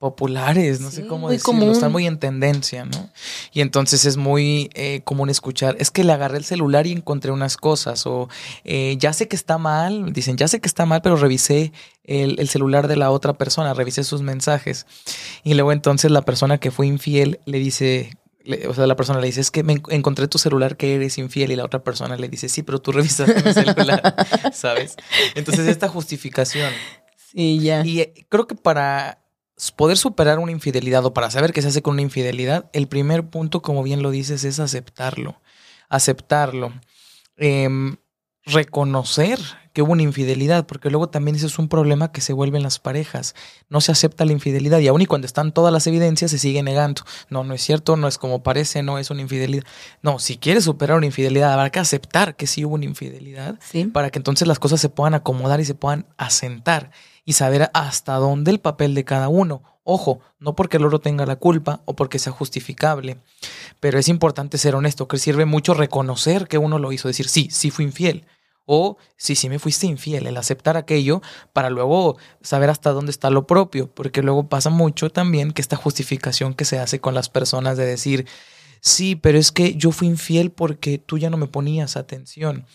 [0.02, 1.70] populares, no sí, sé cómo decirlo, común.
[1.70, 3.08] están muy en tendencia, ¿no?
[3.52, 7.30] Y entonces es muy eh, común escuchar, es que le agarré el celular y encontré
[7.30, 8.28] unas cosas, o
[8.64, 12.40] eh, ya sé que está mal, dicen, ya sé que está mal, pero revisé el,
[12.40, 14.86] el, celular de la otra persona, revisé sus mensajes.
[15.44, 19.20] Y luego entonces la persona que fue infiel le dice, le, o sea, la persona
[19.20, 22.16] le dice, es que me encontré tu celular que eres infiel y la otra persona
[22.16, 24.16] le dice, sí, pero tú revisaste mi celular,
[24.52, 24.96] ¿sabes?
[25.36, 26.72] Entonces esta justificación.
[27.32, 27.86] Sí, ya.
[27.86, 29.21] Y eh, creo que para
[29.76, 33.28] poder superar una infidelidad o para saber qué se hace con una infidelidad, el primer
[33.28, 35.40] punto, como bien lo dices, es aceptarlo.
[35.88, 36.72] Aceptarlo.
[37.36, 37.68] Eh,
[38.44, 39.38] reconocer
[39.72, 42.62] que hubo una infidelidad, porque luego también ese es un problema que se vuelve en
[42.62, 43.34] las parejas.
[43.68, 46.62] No se acepta la infidelidad y aun y cuando están todas las evidencias se sigue
[46.62, 47.02] negando.
[47.30, 49.64] No, no es cierto, no es como parece, no es una infidelidad.
[50.02, 53.84] No, si quieres superar una infidelidad, habrá que aceptar que sí hubo una infidelidad ¿Sí?
[53.84, 56.90] para que entonces las cosas se puedan acomodar y se puedan asentar
[57.24, 59.62] y saber hasta dónde el papel de cada uno.
[59.84, 63.18] Ojo, no porque el otro tenga la culpa o porque sea justificable,
[63.80, 67.48] pero es importante ser honesto, que sirve mucho reconocer que uno lo hizo, decir, sí,
[67.50, 68.24] sí fui infiel,
[68.64, 71.20] o sí, sí me fuiste infiel, el aceptar aquello
[71.52, 75.76] para luego saber hasta dónde está lo propio, porque luego pasa mucho también que esta
[75.76, 78.26] justificación que se hace con las personas de decir,
[78.80, 82.66] sí, pero es que yo fui infiel porque tú ya no me ponías atención.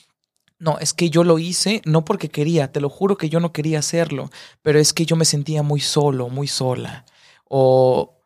[0.59, 3.53] No, es que yo lo hice no porque quería, te lo juro que yo no
[3.53, 4.29] quería hacerlo,
[4.61, 7.05] pero es que yo me sentía muy solo, muy sola.
[7.47, 8.17] O,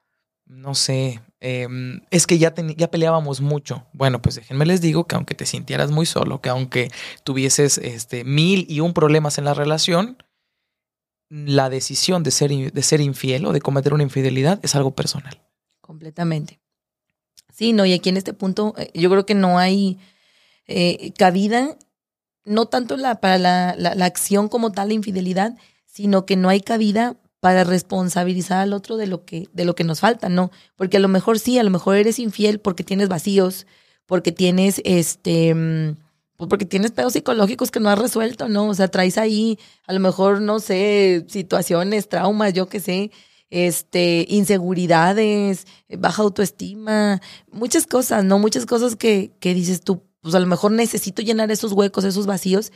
[0.45, 1.67] no sé, eh,
[2.09, 3.85] es que ya, ya peleábamos mucho.
[3.91, 6.89] Bueno, pues déjenme les digo que aunque te sintieras muy solo, que aunque
[7.23, 10.17] tuvieses este, mil y un problemas en la relación,
[11.29, 15.41] la decisión de ser, de ser infiel o de cometer una infidelidad es algo personal.
[15.79, 16.59] Completamente.
[17.53, 19.97] Sí, no, y aquí en este punto eh, yo creo que no hay
[20.67, 21.77] eh, cabida
[22.45, 26.49] no tanto la, para la, la, la, acción como tal, la infidelidad, sino que no
[26.49, 30.51] hay cabida para responsabilizar al otro de lo que, de lo que nos falta, ¿no?
[30.75, 33.67] Porque a lo mejor sí, a lo mejor eres infiel porque tienes vacíos,
[34.05, 35.95] porque tienes este
[36.41, 38.67] pues porque tienes pedos psicológicos que no has resuelto, ¿no?
[38.67, 43.11] O sea, traes ahí, a lo mejor, no sé, situaciones, traumas, yo qué sé,
[43.51, 45.67] este, inseguridades,
[45.99, 48.39] baja autoestima, muchas cosas, ¿no?
[48.39, 52.25] Muchas cosas que, que dices tú, pues a lo mejor necesito llenar esos huecos, esos
[52.25, 52.71] vacíos,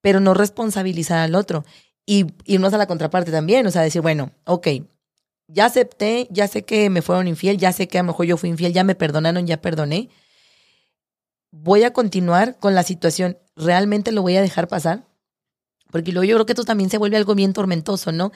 [0.00, 1.64] pero no responsabilizar al otro.
[2.06, 4.68] Y irnos a la contraparte también, o sea, decir, bueno, ok,
[5.48, 8.36] ya acepté, ya sé que me fueron infiel, ya sé que a lo mejor yo
[8.36, 10.10] fui infiel, ya me perdonaron, ya perdoné.
[11.50, 15.04] Voy a continuar con la situación, ¿realmente lo voy a dejar pasar?
[15.90, 18.32] Porque luego yo creo que esto también se vuelve algo bien tormentoso, ¿no?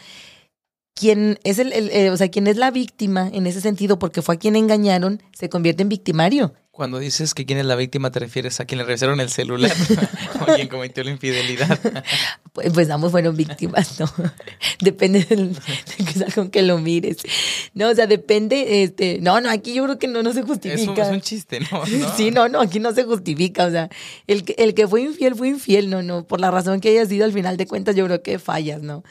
[0.99, 4.23] Quien es el, el, el o sea, quien es la víctima en ese sentido, porque
[4.23, 6.55] fue a quien engañaron, se convierte en victimario.
[6.79, 9.73] Cuando dices que quién es la víctima, te refieres a quien le revisaron el celular
[10.41, 11.77] o a quien cometió la infidelidad.
[12.53, 14.07] Pues, pues ambos fueron víctimas, ¿no?
[14.81, 17.19] depende del, de con que lo mires.
[17.73, 21.03] No, o sea, depende, este, no, no, aquí yo creo que no, no se justifica.
[21.03, 21.85] Es un, chiste, ¿no?
[22.17, 23.67] Sí, no, no, aquí no se justifica.
[23.67, 23.91] O sea,
[24.27, 26.25] el el que fue infiel fue infiel, no, no.
[26.25, 29.05] Por la razón que haya sido, al final de cuentas, yo creo que fallas, ¿no?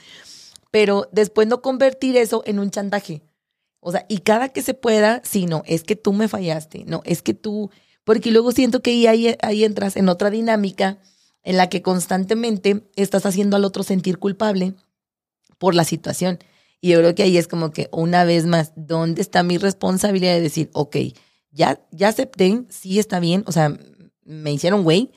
[0.78, 3.24] Pero después no convertir eso en un chantaje.
[3.80, 7.02] O sea, y cada que se pueda, sí, no, es que tú me fallaste, no,
[7.04, 7.72] es que tú,
[8.04, 11.00] porque luego siento que ahí, ahí entras en otra dinámica
[11.42, 14.76] en la que constantemente estás haciendo al otro sentir culpable
[15.58, 16.38] por la situación.
[16.80, 20.36] Y yo creo que ahí es como que una vez más, ¿dónde está mi responsabilidad
[20.36, 20.96] de decir, ok,
[21.50, 23.76] ya, ya acepté, sí está bien, o sea,
[24.26, 25.12] me hicieron güey,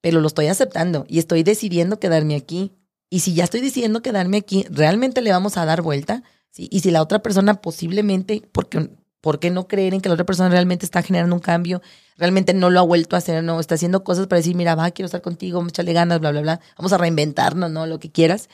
[0.00, 2.72] pero lo estoy aceptando y estoy decidiendo quedarme aquí.
[3.12, 6.22] Y si ya estoy decidiendo quedarme aquí, ¿realmente le vamos a dar vuelta?
[6.56, 8.88] Y si la otra persona posiblemente, porque,
[9.20, 11.82] ¿por qué no creer en que la otra persona realmente está generando un cambio?
[12.16, 14.90] Realmente no lo ha vuelto a hacer, no, está haciendo cosas para decir, mira, va,
[14.92, 17.86] quiero estar contigo, échale ganas, bla, bla, bla, vamos a reinventarnos, ¿no?
[17.86, 18.48] Lo que quieras.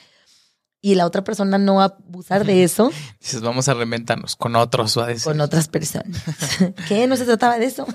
[0.80, 2.90] Y la otra persona no va a abusar de eso.
[3.20, 5.22] Dices, vamos a reinventarnos con otros, o a decir.
[5.22, 6.20] Con otras personas.
[6.88, 7.06] ¿Qué?
[7.06, 7.86] No se trataba de eso.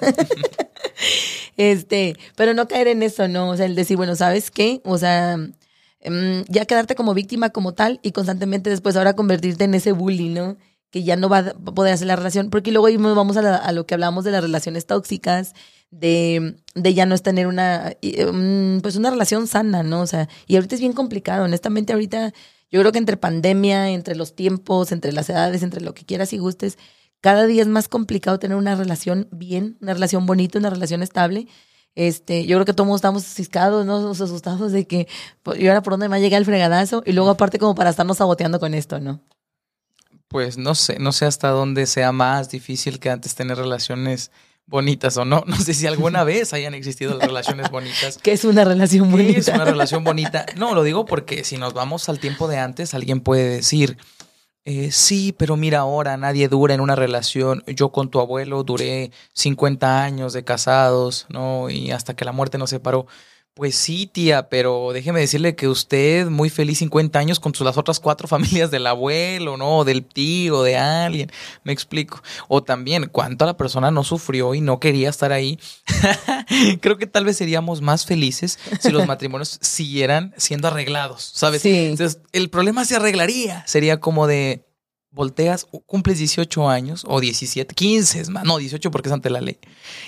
[1.58, 3.49] este, pero no caer en eso, ¿no?
[3.49, 4.80] O sea, el decir, bueno, ¿sabes qué?
[4.86, 5.38] O sea,
[6.04, 10.30] Em, ya quedarte como víctima como tal y constantemente después ahora convertirte en ese bully,
[10.30, 10.58] ¿no?
[10.92, 13.94] Que ya no va a poder hacer la relación, porque luego vamos a, lo que
[13.94, 15.54] hablamos de las relaciones tóxicas,
[15.92, 20.02] de, de ya no es tener una, em, pues una relación sana, ¿no?
[20.02, 22.34] O sea, y ahorita es bien complicado, honestamente ahorita
[22.70, 26.34] yo creo que entre pandemia, entre los tiempos, entre las edades, entre lo que quieras
[26.34, 26.78] y gustes,
[27.22, 31.48] cada día es más complicado tener una relación bien, una relación bonita, una relación estable.
[31.95, 34.12] Este, yo creo que todos estamos ciscados, ¿no?
[34.12, 35.08] asustados de que,
[35.43, 37.03] pues, ¿y ahora por dónde me va a llegar el fregadazo?
[37.06, 39.21] Y luego aparte como para estarnos saboteando con esto, ¿no?
[40.27, 44.32] Pues no sé, no sé hasta dónde sea más difícil que antes tener relaciones
[44.65, 45.43] bonitas o no.
[45.47, 48.17] No sé si alguna vez hayan existido las relaciones bonitas.
[48.23, 49.39] ¿Qué es una relación bonita?
[49.39, 50.45] es una relación bonita?
[50.56, 53.97] No, lo digo porque si nos vamos al tiempo de antes, alguien puede decir,
[54.65, 57.63] eh, sí, pero mira ahora, nadie dura en una relación.
[57.67, 61.69] Yo con tu abuelo duré 50 años de casados, ¿no?
[61.69, 63.06] Y hasta que la muerte nos separó.
[63.56, 68.00] Pues sí, tía, pero déjeme decirle que usted muy feliz 50 años con las otras
[68.00, 69.84] cuatro familias del abuelo, ¿no?
[69.84, 71.32] Del tío, de alguien,
[71.63, 72.24] me explico.
[72.48, 75.60] O también, ¿cuánto la persona no sufrió y no quería estar ahí?
[76.82, 81.62] Creo que tal vez seríamos más felices si los matrimonios siguieran siendo arreglados, ¿sabes?
[81.62, 81.76] Sí.
[81.76, 83.63] Entonces, el problema se arreglaría.
[83.68, 84.66] Sería como de,
[85.13, 89.41] volteas, cumples 18 años o 17, 15 es más, no, 18 porque es ante la
[89.41, 89.60] ley.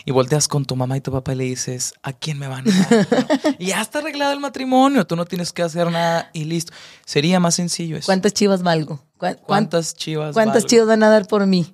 [0.04, 2.66] Y volteas con tu mamá y tu papá y le dices, ¿a quién me van
[2.68, 3.56] a dar?
[3.60, 6.74] y ya está arreglado el matrimonio, tú no tienes que hacer nada y listo.
[7.06, 8.08] Sería más sencillo eso.
[8.08, 9.06] ¿Cuántas chivas valgo?
[9.46, 11.72] ¿Cuántas chivas ¿Cuántas chivas van a dar por mí?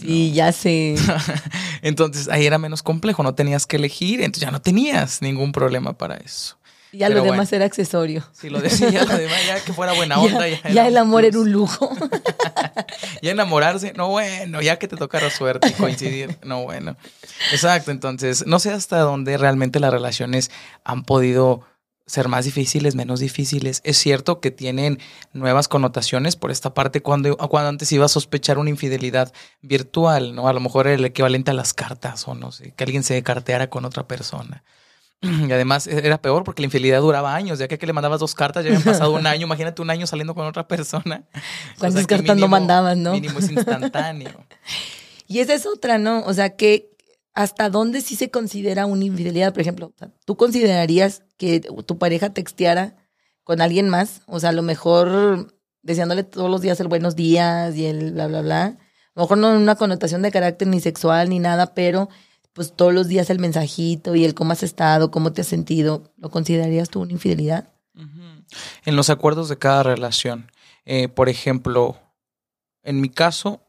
[0.00, 0.94] sí, ya sé.
[1.82, 5.92] entonces ahí era menos complejo, no tenías que elegir, entonces ya no tenías ningún problema
[5.98, 6.56] para eso.
[6.92, 8.22] Ya lo demás era accesorio.
[8.32, 10.46] Sí, lo decía, lo demás ya que fuera buena onda.
[10.48, 11.90] Ya, el amor era un lujo.
[13.22, 16.96] ya enamorarse, no bueno, ya que te tocara suerte coincidir, no bueno.
[17.50, 20.50] Exacto, entonces, no sé hasta dónde realmente las relaciones
[20.84, 21.64] han podido
[22.06, 23.80] ser más difíciles, menos difíciles.
[23.84, 24.98] Es cierto que tienen
[25.32, 30.48] nuevas connotaciones por esta parte cuando, cuando antes iba a sospechar una infidelidad virtual, ¿no?
[30.48, 33.22] A lo mejor era el equivalente a las cartas o no sé, que alguien se
[33.22, 34.62] carteara con otra persona.
[35.48, 38.20] Y además e-, era peor porque la infidelidad duraba años, ya que, que le mandabas
[38.20, 41.24] dos cartas, ya habían pasado un año, imagínate un año saliendo con otra persona.
[41.78, 43.12] ¿Cuántas cartas no mandabas, no?
[43.12, 44.44] Mínimo es instantáneo.
[45.26, 46.24] y esa es otra, ¿no?
[46.24, 46.90] O sea, que
[47.34, 49.92] hasta dónde sí se considera una infidelidad, por ejemplo,
[50.26, 52.96] ¿tú considerarías que tu pareja texteara
[53.44, 54.22] con alguien más?
[54.26, 58.26] O sea, a lo mejor deseándole todos los días el buenos días y el bla,
[58.26, 58.64] bla, bla.
[58.64, 58.76] A
[59.14, 62.08] lo mejor no en una connotación de carácter ni sexual ni nada, pero
[62.52, 66.12] pues todos los días el mensajito y el cómo has estado, cómo te has sentido,
[66.16, 67.68] ¿lo considerarías tú una infidelidad?
[68.84, 70.50] En los acuerdos de cada relación.
[70.84, 71.96] Eh, por ejemplo,
[72.82, 73.62] en mi caso,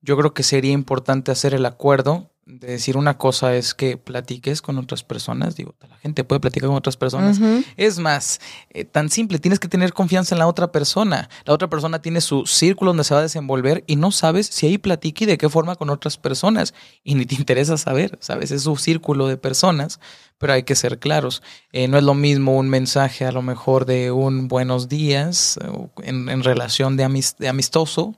[0.00, 4.62] yo creo que sería importante hacer el acuerdo de decir una cosa es que platiques
[4.62, 7.40] con otras personas, digo, la gente puede platicar con otras personas.
[7.76, 11.28] Es más, eh, tan simple, tienes que tener confianza en la otra persona.
[11.44, 14.66] La otra persona tiene su círculo donde se va a desenvolver y no sabes si
[14.66, 16.74] ahí platique y de qué forma con otras personas.
[17.04, 18.50] Y ni te interesa saber, ¿sabes?
[18.50, 20.00] Es su círculo de personas,
[20.38, 21.42] pero hay que ser claros.
[21.72, 25.58] Eh, no es lo mismo un mensaje a lo mejor de un buenos días
[26.02, 28.16] en, relación de, de amistoso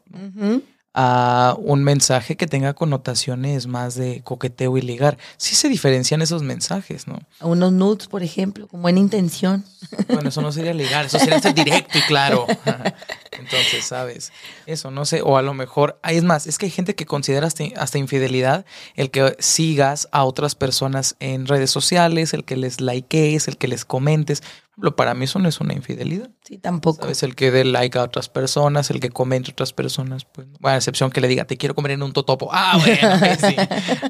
[0.95, 5.17] a un mensaje que tenga connotaciones más de coqueteo y ligar.
[5.39, 7.21] Sí se diferencian esos mensajes, ¿no?
[7.41, 9.65] Unos nudes, por ejemplo, con buena intención.
[10.09, 12.47] Bueno, eso no sería ligar, eso sería ser directo y claro.
[13.33, 14.33] Entonces, ¿sabes?
[14.67, 17.47] Eso, no sé, o a lo mejor, es más, es que hay gente que considera
[17.47, 22.81] hasta, hasta, infidelidad el que sigas a otras personas en redes sociales, el que les
[22.81, 24.43] likees, el que les comentes.
[24.83, 26.29] Ejemplo, para mí eso no es una infidelidad.
[26.43, 27.07] Sí, tampoco.
[27.07, 30.49] Es el que dé like a otras personas, el que comente a otras personas, pues,
[30.59, 32.49] bueno, a excepción que le diga, te quiero comer en un totopo.
[32.51, 33.57] Ah, bueno, ahí sí,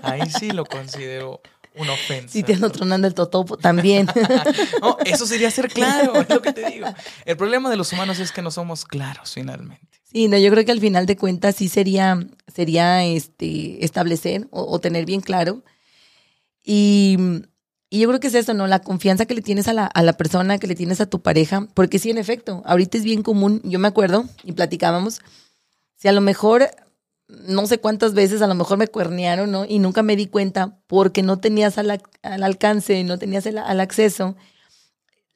[0.03, 1.43] ahí sí lo considero
[1.75, 2.33] una ofensa.
[2.33, 4.07] Si te ando tronando el totopo también.
[4.81, 6.87] no, eso sería ser claro, es lo que te digo.
[7.27, 10.01] El problema de los humanos es que no somos claros finalmente.
[10.11, 14.63] Sí, no, yo creo que al final de cuentas sí sería, sería este, establecer o,
[14.73, 15.65] o tener bien claro.
[16.65, 17.19] Y,
[17.93, 18.67] y, yo creo que es eso, ¿no?
[18.67, 21.21] La confianza que le tienes a la, a la persona, que le tienes a tu
[21.21, 21.69] pareja.
[21.75, 25.21] Porque sí, en efecto, ahorita es bien común, yo me acuerdo y platicábamos,
[25.97, 26.71] si a lo mejor
[27.29, 29.65] no sé cuántas veces a lo mejor me cuernearon, ¿no?
[29.65, 33.81] Y nunca me di cuenta porque no tenías al, al alcance, no tenías el, al
[33.81, 34.37] acceso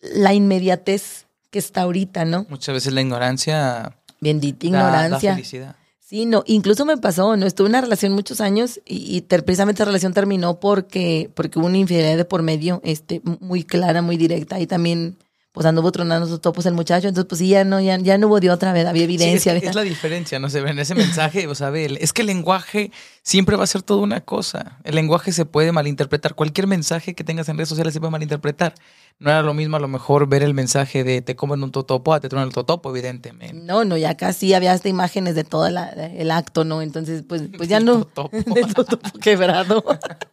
[0.00, 2.46] la inmediatez que está ahorita, ¿no?
[2.48, 3.96] Muchas veces la ignorancia.
[4.20, 5.30] Bendita ignorancia.
[5.30, 5.76] Da, felicidad.
[6.08, 7.46] Sí, no, incluso me pasó, ¿no?
[7.46, 11.58] Estuve en una relación muchos años y, y ter, precisamente esa relación terminó porque, porque
[11.58, 15.16] hubo una infidelidad de por medio, este, muy clara, muy directa y también
[15.56, 18.26] pues anduvo tronando sus topos el muchacho, entonces pues sí, ya no, ya, ya no
[18.26, 19.52] hubo de otra vez, había evidencia.
[19.52, 22.20] Sí, es, es, la diferencia, no se ve en ese mensaje, o sea, es que
[22.20, 22.92] el lenguaje
[23.22, 24.76] siempre va a ser toda una cosa.
[24.84, 26.34] El lenguaje se puede malinterpretar.
[26.34, 28.74] Cualquier mensaje que tengas en redes sociales se puede malinterpretar.
[29.18, 32.12] No era lo mismo a lo mejor ver el mensaje de te comen un totopo
[32.12, 33.54] a te tronan el totopo, evidentemente.
[33.54, 36.82] No, no, ya casi había hasta imágenes de todo la, el acto, ¿no?
[36.82, 38.04] Entonces, pues, pues ya no.
[38.04, 38.36] Totopo.
[38.74, 39.82] totopo quebrado.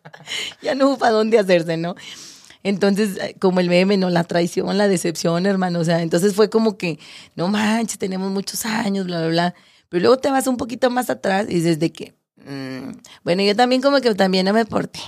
[0.62, 1.96] ya no hubo para dónde hacerse, ¿no?
[2.64, 4.10] Entonces, como el meme, ¿no?
[4.10, 5.80] La traición, la decepción, hermano.
[5.80, 7.00] O sea, entonces fue como que,
[7.36, 9.56] no manches, tenemos muchos años, bla, bla, bla.
[9.90, 12.92] Pero luego te vas un poquito más atrás y dices de que, mmm,
[13.24, 15.00] bueno, yo también como que también no me porté.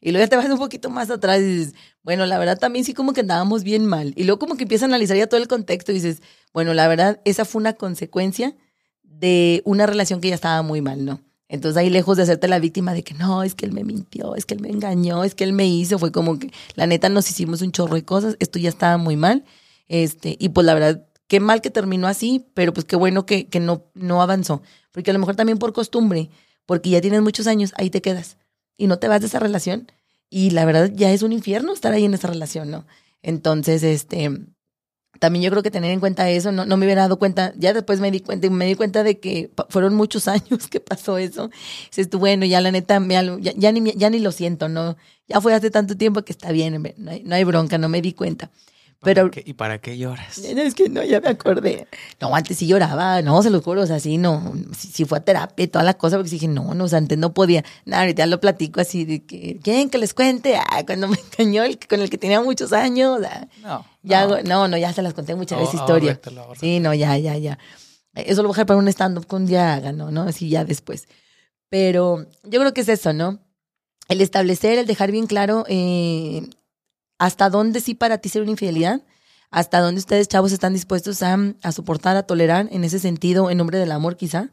[0.00, 2.84] Y luego ya te vas un poquito más atrás y dices, bueno, la verdad también
[2.84, 4.12] sí como que andábamos bien mal.
[4.16, 6.22] Y luego como que empiezas a analizar ya todo el contexto y dices,
[6.52, 8.56] bueno, la verdad, esa fue una consecuencia
[9.04, 11.20] de una relación que ya estaba muy mal, ¿no?
[11.52, 14.36] Entonces ahí lejos de hacerte la víctima de que no, es que él me mintió,
[14.36, 17.10] es que él me engañó, es que él me hizo, fue como que la neta
[17.10, 19.44] nos hicimos un chorro de cosas, esto ya estaba muy mal.
[19.86, 23.48] Este, y pues la verdad, qué mal que terminó así, pero pues qué bueno que,
[23.48, 24.62] que no, no avanzó.
[24.92, 26.30] Porque a lo mejor también por costumbre,
[26.64, 28.38] porque ya tienes muchos años, ahí te quedas
[28.78, 29.92] y no te vas de esa relación.
[30.30, 32.86] Y la verdad ya es un infierno estar ahí en esa relación, ¿no?
[33.20, 34.30] Entonces, este,
[35.22, 37.72] también yo creo que tener en cuenta eso, no, no me hubiera dado cuenta, ya
[37.72, 41.48] después me di cuenta, me di cuenta de que fueron muchos años que pasó eso.
[41.90, 44.96] Dices tú, bueno, ya la neta, ya, ya, ni, ya ni lo siento, ¿no?
[45.28, 48.02] Ya fue hace tanto tiempo que está bien, no hay, no hay bronca, no me
[48.02, 48.50] di cuenta.
[49.02, 50.38] Pero, ¿Para ¿Y para qué lloras?
[50.38, 51.88] Es que no, ya me acordé.
[52.20, 55.18] No, antes sí lloraba, no, se lo juro, o sea, sí, no, sí, sí fue
[55.18, 57.64] a terapia y toda la cosa, porque dije, no, no, o sea, antes no podía.
[57.84, 60.56] Nada, ahorita lo platico así, de que, ¿quieren que les cuente?
[60.56, 63.20] Ah, cuando me engañó el, con el que tenía muchos años.
[63.28, 63.84] Ah, no.
[64.02, 64.42] Ya, no.
[64.42, 66.20] no, no, ya se las conté muchas veces historia.
[66.60, 67.58] Sí, no, ya, ya, ya.
[68.14, 70.10] Eso lo voy a dejar para un stand-up con día ¿no?
[70.10, 70.22] ¿no?
[70.22, 71.08] Así ya después.
[71.68, 73.40] Pero yo creo que es eso, ¿no?
[74.08, 76.42] El establecer, el dejar bien claro eh,
[77.18, 79.02] hasta dónde sí para ti ser una infidelidad,
[79.50, 83.58] hasta dónde ustedes, chavos, están dispuestos a, a soportar, a tolerar, en ese sentido, en
[83.58, 84.48] nombre del amor quizá,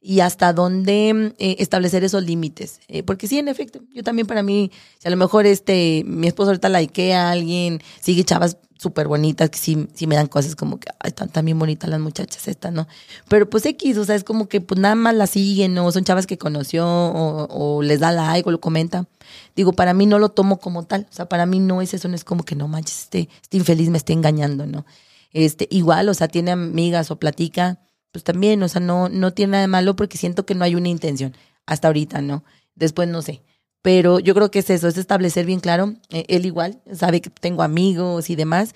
[0.00, 2.80] y hasta dónde eh, establecer esos límites.
[2.88, 6.26] Eh, porque sí, en efecto, yo también para mí, si a lo mejor este, mi
[6.28, 10.78] esposo ahorita likea a alguien, sigue chavas súper bonitas, que sí, me dan cosas como
[10.78, 12.86] que, ay, están tan bien bonitas las muchachas estas, ¿no?
[13.28, 15.90] Pero pues X, o sea, es como que pues nada más las siguen, ¿no?
[15.90, 19.06] Son chavas que conoció o, o, les da like o lo comenta.
[19.56, 22.08] Digo, para mí no lo tomo como tal, o sea, para mí no es eso,
[22.08, 24.86] no es como que no manches, este, este infeliz me esté engañando, ¿no?
[25.32, 27.80] Este, igual, o sea, tiene amigas o platica,
[28.12, 30.74] pues también, o sea, no, no tiene nada de malo porque siento que no hay
[30.74, 32.44] una intención, hasta ahorita, ¿no?
[32.74, 33.42] Después no sé.
[33.82, 35.94] Pero yo creo que es eso, es establecer bien claro.
[36.10, 38.74] Eh, él igual sabe que tengo amigos y demás,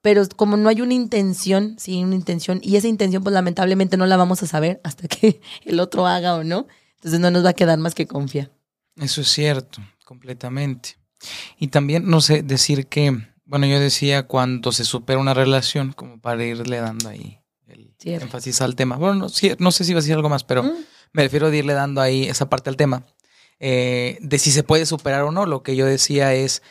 [0.00, 4.06] pero como no hay una intención, sí, una intención, y esa intención, pues lamentablemente no
[4.06, 6.66] la vamos a saber hasta que el otro haga o no.
[6.96, 8.50] Entonces no nos va a quedar más que confiar.
[8.96, 10.96] Eso es cierto, completamente.
[11.58, 16.20] Y también, no sé, decir que, bueno, yo decía cuando se supera una relación, como
[16.20, 17.43] para irle dando ahí
[17.74, 18.96] el énfasis al tema.
[18.96, 20.72] Bueno, no, sí, no, sé si iba a decir algo más, pero ¿Mm?
[21.12, 23.04] me refiero a irle dando ahí esa parte al tema
[23.60, 25.46] eh, de si se puede superar o no.
[25.46, 26.62] Lo que yo decía es,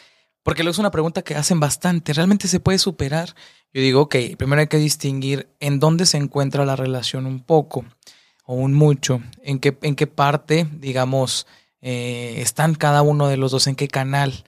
[0.44, 3.36] porque luego es una pregunta que hacen bastante, ¿realmente se puede superar?
[3.74, 7.86] Yo digo, ok, primero hay que distinguir en dónde se encuentra la relación un poco
[8.46, 11.48] o un mucho, en qué, en qué parte, digamos,
[11.82, 14.44] eh, están cada uno de los dos, en qué canal,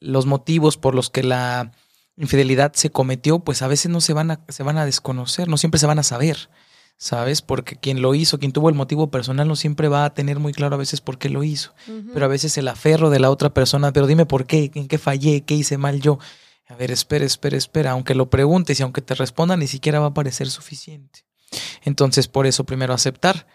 [0.00, 1.72] los motivos por los que la
[2.18, 5.56] infidelidad se cometió, pues a veces no se van a, se van a desconocer, no
[5.56, 6.50] siempre se van a saber.
[6.98, 7.42] ¿sabes?
[7.42, 10.52] Porque quien lo hizo, quien tuvo el motivo personal, no siempre va a tener muy
[10.52, 11.72] claro a veces por qué lo hizo.
[11.86, 12.10] Uh -huh.
[12.12, 14.98] Pero a veces el aferro de la otra persona, pero dime por qué, en qué
[14.98, 16.18] fallé, qué hice mal yo.
[16.66, 17.92] A ver, espera, espera, espera.
[17.92, 21.24] Aunque lo preguntes y aunque te responda, ni siquiera va a parecer suficiente.
[21.82, 23.46] Entonces, por eso primero aceptar,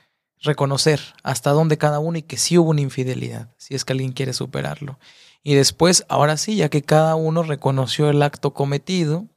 [0.42, 4.14] reconocer hasta dónde cada uno y que sí hubo una infidelidad, si es que alguien
[4.14, 5.00] quiere superarlo.
[5.44, 9.28] Y después, ahora sí, ya que cada uno reconoció el acto cometido,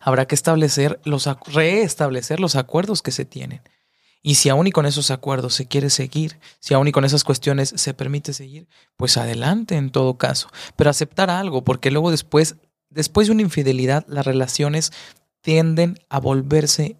[0.00, 3.62] habrá que establecer los, reestablecer los acuerdos que se tienen.
[4.22, 7.24] Y si aún y con esos acuerdos se quiere seguir, si aún y con esas
[7.24, 10.48] cuestiones se permite seguir, pues adelante en todo caso.
[10.76, 12.56] Pero aceptar algo, porque luego después,
[12.88, 14.92] después de una infidelidad, las relaciones
[15.40, 16.96] tienden a volverse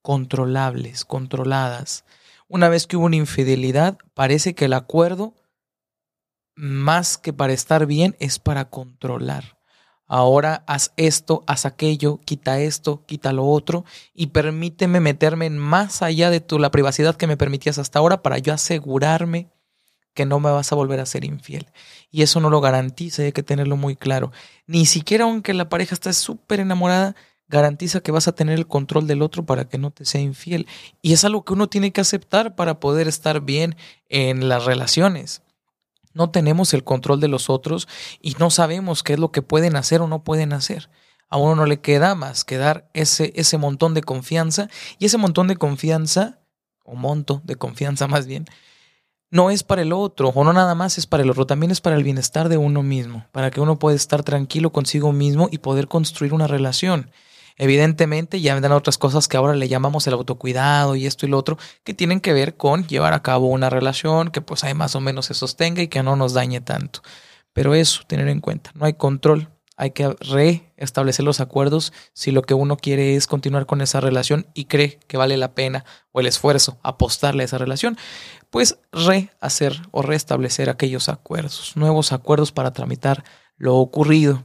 [0.00, 2.04] controlables, controladas.
[2.46, 5.34] Una vez que hubo una infidelidad, parece que el acuerdo,
[6.56, 9.58] más que para estar bien, es para controlar.
[10.06, 16.30] Ahora haz esto, haz aquello, quita esto, quita lo otro y permíteme meterme más allá
[16.30, 19.48] de tu, la privacidad que me permitías hasta ahora para yo asegurarme
[20.12, 21.66] que no me vas a volver a ser infiel.
[22.10, 24.30] Y eso no lo garantiza, hay que tenerlo muy claro.
[24.66, 27.16] Ni siquiera aunque la pareja esté súper enamorada,
[27.48, 30.66] garantiza que vas a tener el control del otro para que no te sea infiel.
[31.02, 33.76] Y es algo que uno tiene que aceptar para poder estar bien
[34.08, 35.42] en las relaciones.
[36.14, 37.88] No tenemos el control de los otros
[38.20, 40.88] y no sabemos qué es lo que pueden hacer o no pueden hacer.
[41.28, 45.18] A uno no le queda más que dar ese, ese montón de confianza y ese
[45.18, 46.38] montón de confianza,
[46.84, 48.46] o monto de confianza más bien,
[49.30, 51.80] no es para el otro, o no nada más es para el otro, también es
[51.80, 55.58] para el bienestar de uno mismo, para que uno pueda estar tranquilo consigo mismo y
[55.58, 57.10] poder construir una relación.
[57.56, 61.38] Evidentemente ya vendrán otras cosas que ahora le llamamos el autocuidado y esto y lo
[61.38, 64.96] otro, que tienen que ver con llevar a cabo una relación que pues ahí más
[64.96, 67.02] o menos se sostenga y que no nos dañe tanto.
[67.52, 72.42] Pero eso, tener en cuenta, no hay control, hay que reestablecer los acuerdos si lo
[72.42, 76.20] que uno quiere es continuar con esa relación y cree que vale la pena o
[76.20, 77.96] el esfuerzo apostarle a esa relación,
[78.50, 83.24] pues rehacer o restablecer aquellos acuerdos, nuevos acuerdos para tramitar
[83.56, 84.44] lo ocurrido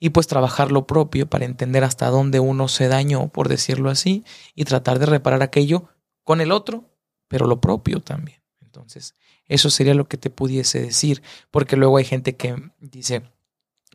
[0.00, 4.24] y pues trabajar lo propio para entender hasta dónde uno se dañó, por decirlo así,
[4.54, 5.90] y tratar de reparar aquello
[6.24, 6.84] con el otro,
[7.28, 8.42] pero lo propio también.
[8.62, 9.14] Entonces,
[9.46, 13.22] eso sería lo que te pudiese decir, porque luego hay gente que dice,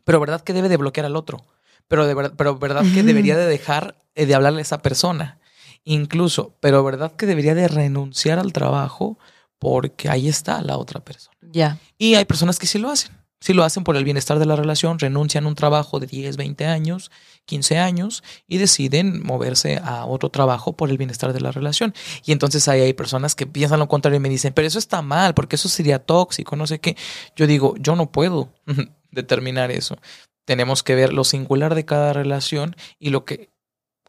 [0.04, 1.44] pero ¿verdad que debe de bloquear al otro?
[1.88, 5.40] Pero, de verdad, pero ¿verdad que debería de dejar eh, de hablarle a esa persona?
[5.82, 9.18] Incluso, pero ¿verdad que debería de renunciar al trabajo?
[9.58, 11.36] Porque ahí está la otra persona.
[11.40, 11.78] Ya.
[11.96, 13.12] Y hay personas que sí lo hacen.
[13.46, 16.36] Si lo hacen por el bienestar de la relación, renuncian a un trabajo de 10,
[16.36, 17.12] 20 años,
[17.44, 21.94] 15 años y deciden moverse a otro trabajo por el bienestar de la relación.
[22.24, 25.00] Y entonces ahí hay personas que piensan lo contrario y me dicen, pero eso está
[25.00, 26.96] mal, porque eso sería tóxico, no sé qué.
[27.36, 28.52] Yo digo, yo no puedo
[29.12, 29.96] determinar eso.
[30.44, 33.50] Tenemos que ver lo singular de cada relación y lo que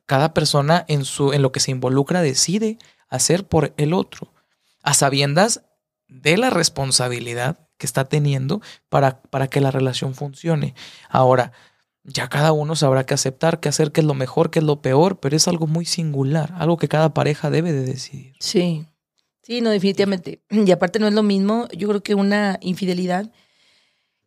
[0.07, 4.33] cada persona en, su, en lo que se involucra decide hacer por el otro,
[4.81, 5.61] a sabiendas
[6.07, 10.75] de la responsabilidad que está teniendo para, para que la relación funcione.
[11.09, 11.51] Ahora,
[12.03, 14.81] ya cada uno sabrá qué aceptar, qué hacer, qué es lo mejor, qué es lo
[14.81, 18.33] peor, pero es algo muy singular, algo que cada pareja debe de decidir.
[18.39, 18.85] Sí,
[19.41, 20.41] sí, no, definitivamente.
[20.49, 23.31] Y aparte no es lo mismo, yo creo que una infidelidad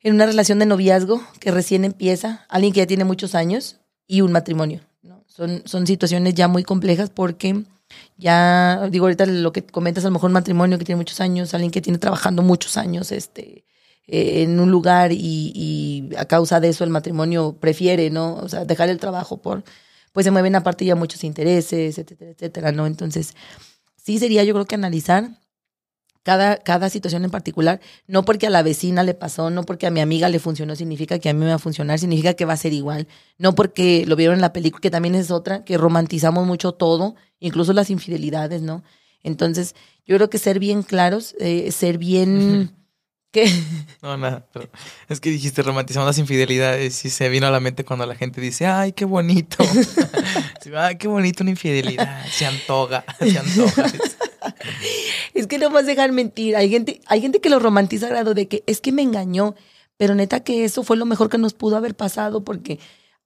[0.03, 4.23] en una relación de noviazgo que recién empieza, alguien que ya tiene muchos años y
[4.23, 4.81] un matrimonio.
[5.03, 5.25] ¿no?
[5.27, 7.65] Son, son situaciones ya muy complejas porque
[8.17, 11.55] ya, digo, ahorita lo que comentas, a lo mejor un matrimonio que tiene muchos años,
[11.55, 13.65] alguien que tiene trabajando muchos años este,
[14.07, 18.35] eh, en un lugar y, y, a causa de eso el matrimonio prefiere, ¿no?
[18.35, 19.65] O sea, dejar el trabajo por,
[20.13, 22.87] pues se mueven aparte ya muchos intereses, etcétera, etcétera, ¿no?
[22.87, 23.35] Entonces,
[23.97, 25.40] sí sería yo creo que analizar
[26.23, 29.91] cada, cada situación en particular, no porque a la vecina le pasó, no porque a
[29.91, 32.53] mi amiga le funcionó, significa que a mí me va a funcionar, significa que va
[32.53, 33.09] a ser igual,
[33.39, 37.15] no porque lo vieron en la película, que también es otra, que romantizamos mucho todo,
[37.39, 38.83] incluso las infidelidades, ¿no?
[39.23, 39.75] Entonces,
[40.07, 42.77] yo creo que ser bien claros, eh, ser bien...
[43.33, 43.49] ¿Qué?
[44.03, 44.69] No, nada, pero
[45.09, 48.41] es que dijiste romantizamos las infidelidades y se vino a la mente cuando la gente
[48.41, 49.57] dice, ay, qué bonito.
[50.77, 53.85] ay, qué bonito una infidelidad, se antoja, se antoja.
[55.35, 56.57] es que no vas a dejar mentir.
[56.57, 59.55] Hay gente, hay gente que lo romantiza a grado de que es que me engañó,
[59.97, 62.79] pero neta que eso fue lo mejor que nos pudo haber pasado porque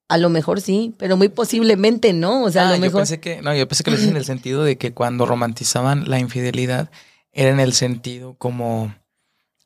[0.08, 2.42] a lo mejor sí, pero muy posiblemente no.
[2.42, 2.92] O sea, a lo mejor.
[2.92, 6.08] Yo pensé que, no, yo pensé que lo en el sentido de que cuando romantizaban
[6.08, 6.90] la infidelidad
[7.32, 8.94] era en el sentido como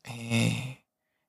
[0.03, 0.83] eh,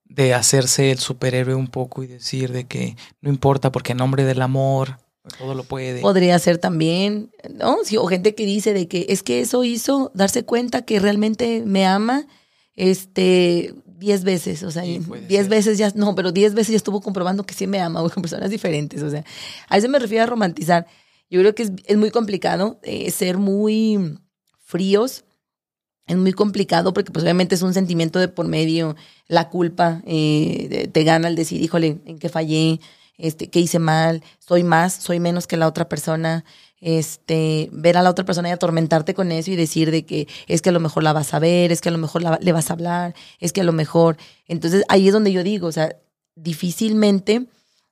[0.04, 4.24] de hacerse el superhéroe un poco y decir de que no importa porque en nombre
[4.24, 4.98] del amor
[5.38, 6.00] todo lo puede.
[6.00, 7.78] Podría ser también, ¿no?
[7.84, 11.62] Sí, o gente que dice de que es que eso hizo darse cuenta que realmente
[11.64, 12.26] me ama,
[12.74, 14.82] este, diez veces, o sea,
[15.28, 18.22] diez veces ya, no, pero diez veces ya estuvo comprobando que sí me ama, con
[18.22, 19.24] personas diferentes, o sea,
[19.68, 20.86] a eso me refiero a romantizar.
[21.28, 24.18] Yo creo que es, es muy complicado eh, ser muy
[24.58, 25.24] fríos,
[26.06, 28.96] es muy complicado porque pues obviamente es un sentimiento de por medio,
[29.28, 32.80] la culpa eh, te gana al decir, híjole, en qué fallé,
[33.20, 36.44] este, qué hice mal, soy más, soy menos que la otra persona,
[36.80, 40.62] este, ver a la otra persona y atormentarte con eso y decir de que es
[40.62, 42.70] que a lo mejor la vas a ver, es que a lo mejor le vas
[42.70, 44.16] a hablar, es que a lo mejor,
[44.46, 45.96] entonces ahí es donde yo digo, o sea,
[46.34, 47.46] difícilmente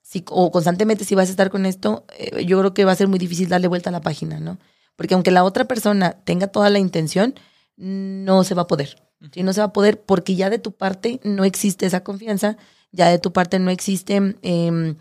[0.08, 2.96] si, o constantemente si vas a estar con esto, eh, yo creo que va a
[2.96, 4.58] ser muy difícil darle vuelta a la página, ¿no?
[4.96, 7.34] Porque aunque la otra persona tenga toda la intención,
[7.76, 9.02] no se va a poder.
[9.32, 9.42] ¿sí?
[9.42, 12.56] No se va a poder porque ya de tu parte no existe esa confianza,
[12.90, 14.94] ya de tu parte no existe, eh,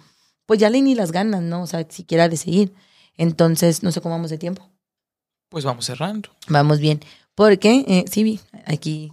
[0.48, 1.62] pues ya le ni las ganas, ¿no?
[1.62, 2.74] O sea, siquiera de seguir.
[3.18, 4.68] Entonces, no sé cómo vamos de tiempo.
[5.50, 6.30] Pues vamos cerrando.
[6.48, 7.02] Vamos bien.
[7.36, 9.12] Porque, eh, sí, aquí,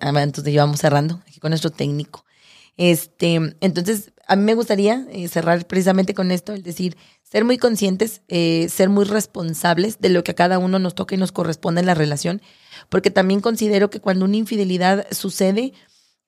[0.00, 2.24] ah, entonces ya vamos cerrando, aquí con nuestro técnico.
[2.76, 7.58] Este, entonces, a mí me gustaría eh, cerrar precisamente con esto, es decir, ser muy
[7.58, 11.32] conscientes, eh, ser muy responsables de lo que a cada uno nos toca y nos
[11.32, 12.40] corresponde en la relación,
[12.88, 15.72] porque también considero que cuando una infidelidad sucede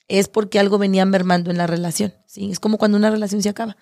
[0.09, 2.51] es porque algo venía mermando en la relación, ¿sí?
[2.51, 3.77] Es como cuando una relación se acaba.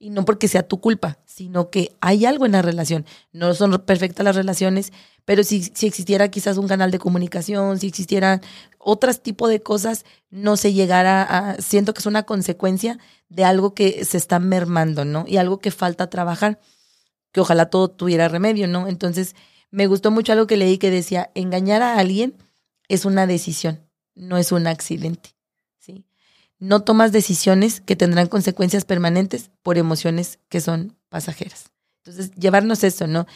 [0.00, 3.04] Y no porque sea tu culpa, sino que hay algo en la relación.
[3.32, 4.92] No son perfectas las relaciones,
[5.24, 8.40] pero si, si existiera quizás un canal de comunicación, si existieran
[8.78, 13.74] otros tipos de cosas, no se llegara a, siento que es una consecuencia de algo
[13.74, 15.24] que se está mermando, ¿no?
[15.26, 16.60] Y algo que falta trabajar,
[17.32, 18.86] que ojalá todo tuviera remedio, ¿no?
[18.86, 19.34] Entonces,
[19.70, 22.36] me gustó mucho algo que leí que decía, engañar a alguien
[22.88, 23.80] es una decisión,
[24.14, 25.37] no es un accidente
[26.58, 31.70] no tomas decisiones que tendrán consecuencias permanentes por emociones que son pasajeras.
[32.04, 33.26] Entonces, llevarnos eso, ¿no?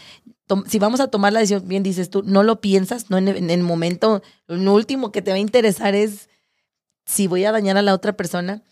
[0.66, 3.62] si vamos a tomar la decisión, bien dices tú, no lo piensas, no en, el
[3.62, 6.28] momento, lo último que te va a interesar es
[7.06, 8.62] si voy a dañar a la otra persona,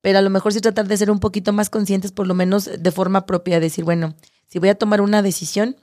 [0.00, 2.68] pero a lo mejor sí tratar de ser un poquito más conscientes, por lo menos
[2.78, 4.14] de forma propia, decir, bueno,
[4.46, 5.76] si voy a tomar una decisión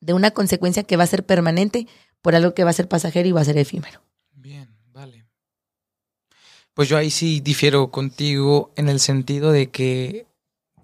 [0.00, 1.86] de una consecuencia que va a ser permanente
[2.22, 4.00] por algo que va a ser pasajero y va a ser efímero.
[6.78, 10.28] Pues yo ahí sí difiero contigo en el sentido de que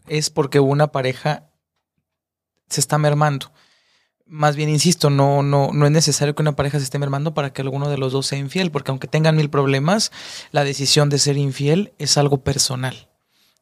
[0.09, 1.53] es porque una pareja
[2.69, 3.53] se está mermando.
[4.27, 7.53] Más bien, insisto, no, no, no es necesario que una pareja se esté mermando para
[7.53, 10.11] que alguno de los dos sea infiel, porque aunque tengan mil problemas,
[10.51, 13.09] la decisión de ser infiel es algo personal.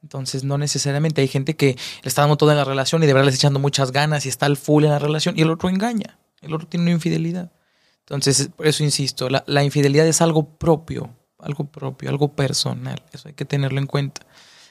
[0.02, 3.12] Entonces, no necesariamente hay gente que le está dando todo en la relación y de
[3.12, 5.50] verdad le está echando muchas ganas y está al full en la relación y el
[5.50, 7.52] otro engaña, el otro tiene una infidelidad.
[7.98, 13.02] Entonces, por eso insisto, la, la infidelidad es algo propio, algo propio, algo personal.
[13.12, 14.26] Eso hay que tenerlo en cuenta.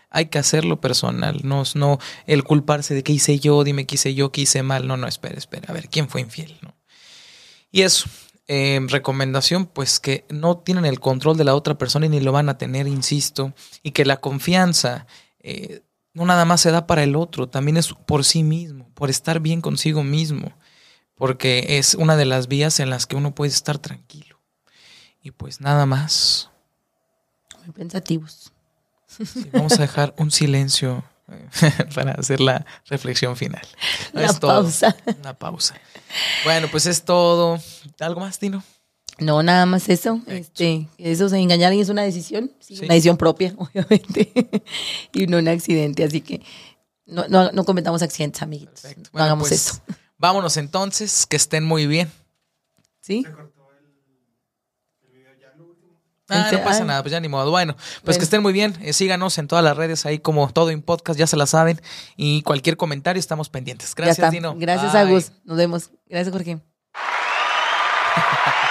[0.09, 1.97] Hay que hacerlo personal, no, no
[2.27, 4.85] el culparse de qué hice yo, dime qué hice yo, qué hice mal.
[4.85, 6.57] No, no, espera, espera, a ver, ¿quién fue infiel?
[6.61, 6.75] ¿no?
[7.71, 8.09] Y eso,
[8.47, 12.33] eh, recomendación, pues que no tienen el control de la otra persona y ni lo
[12.33, 13.53] van a tener, insisto,
[13.83, 15.07] y que la confianza
[15.39, 19.09] eh, no nada más se da para el otro, también es por sí mismo, por
[19.09, 20.51] estar bien consigo mismo,
[21.15, 24.41] porque es una de las vías en las que uno puede estar tranquilo.
[25.21, 26.50] Y pues nada más
[27.65, 28.51] muy pensativos.
[29.51, 33.65] vamos a dejar un silencio eh, para hacer la reflexión final.
[34.13, 34.95] La pausa.
[35.19, 35.75] Una pausa.
[36.43, 37.59] Bueno, pues es todo.
[37.99, 38.63] ¿Algo más, Tino?
[39.19, 40.19] No, nada más eso.
[40.27, 42.51] Este, eso se engañar a alguien es una decisión,
[42.81, 44.31] una decisión propia, obviamente,
[45.13, 46.03] y no un accidente.
[46.03, 46.41] Así que
[47.05, 48.83] no, no, cometamos accidentes, amiguitos.
[49.13, 49.81] no hagamos pues, eso.
[50.17, 52.11] Vámonos entonces, que estén muy bien.
[53.01, 53.25] ¿Sí?
[56.31, 57.51] Ah, no pasa nada, pues ya ni modo.
[57.51, 58.75] Bueno, pues que estén muy bien.
[58.81, 61.81] Eh, síganos en todas las redes ahí como todo en podcast, ya se la saben.
[62.15, 63.93] Y cualquier comentario estamos pendientes.
[63.95, 64.55] Gracias, Dino.
[64.57, 65.31] Gracias, Agus.
[65.43, 65.91] Nos vemos.
[66.07, 66.59] Gracias, Jorge.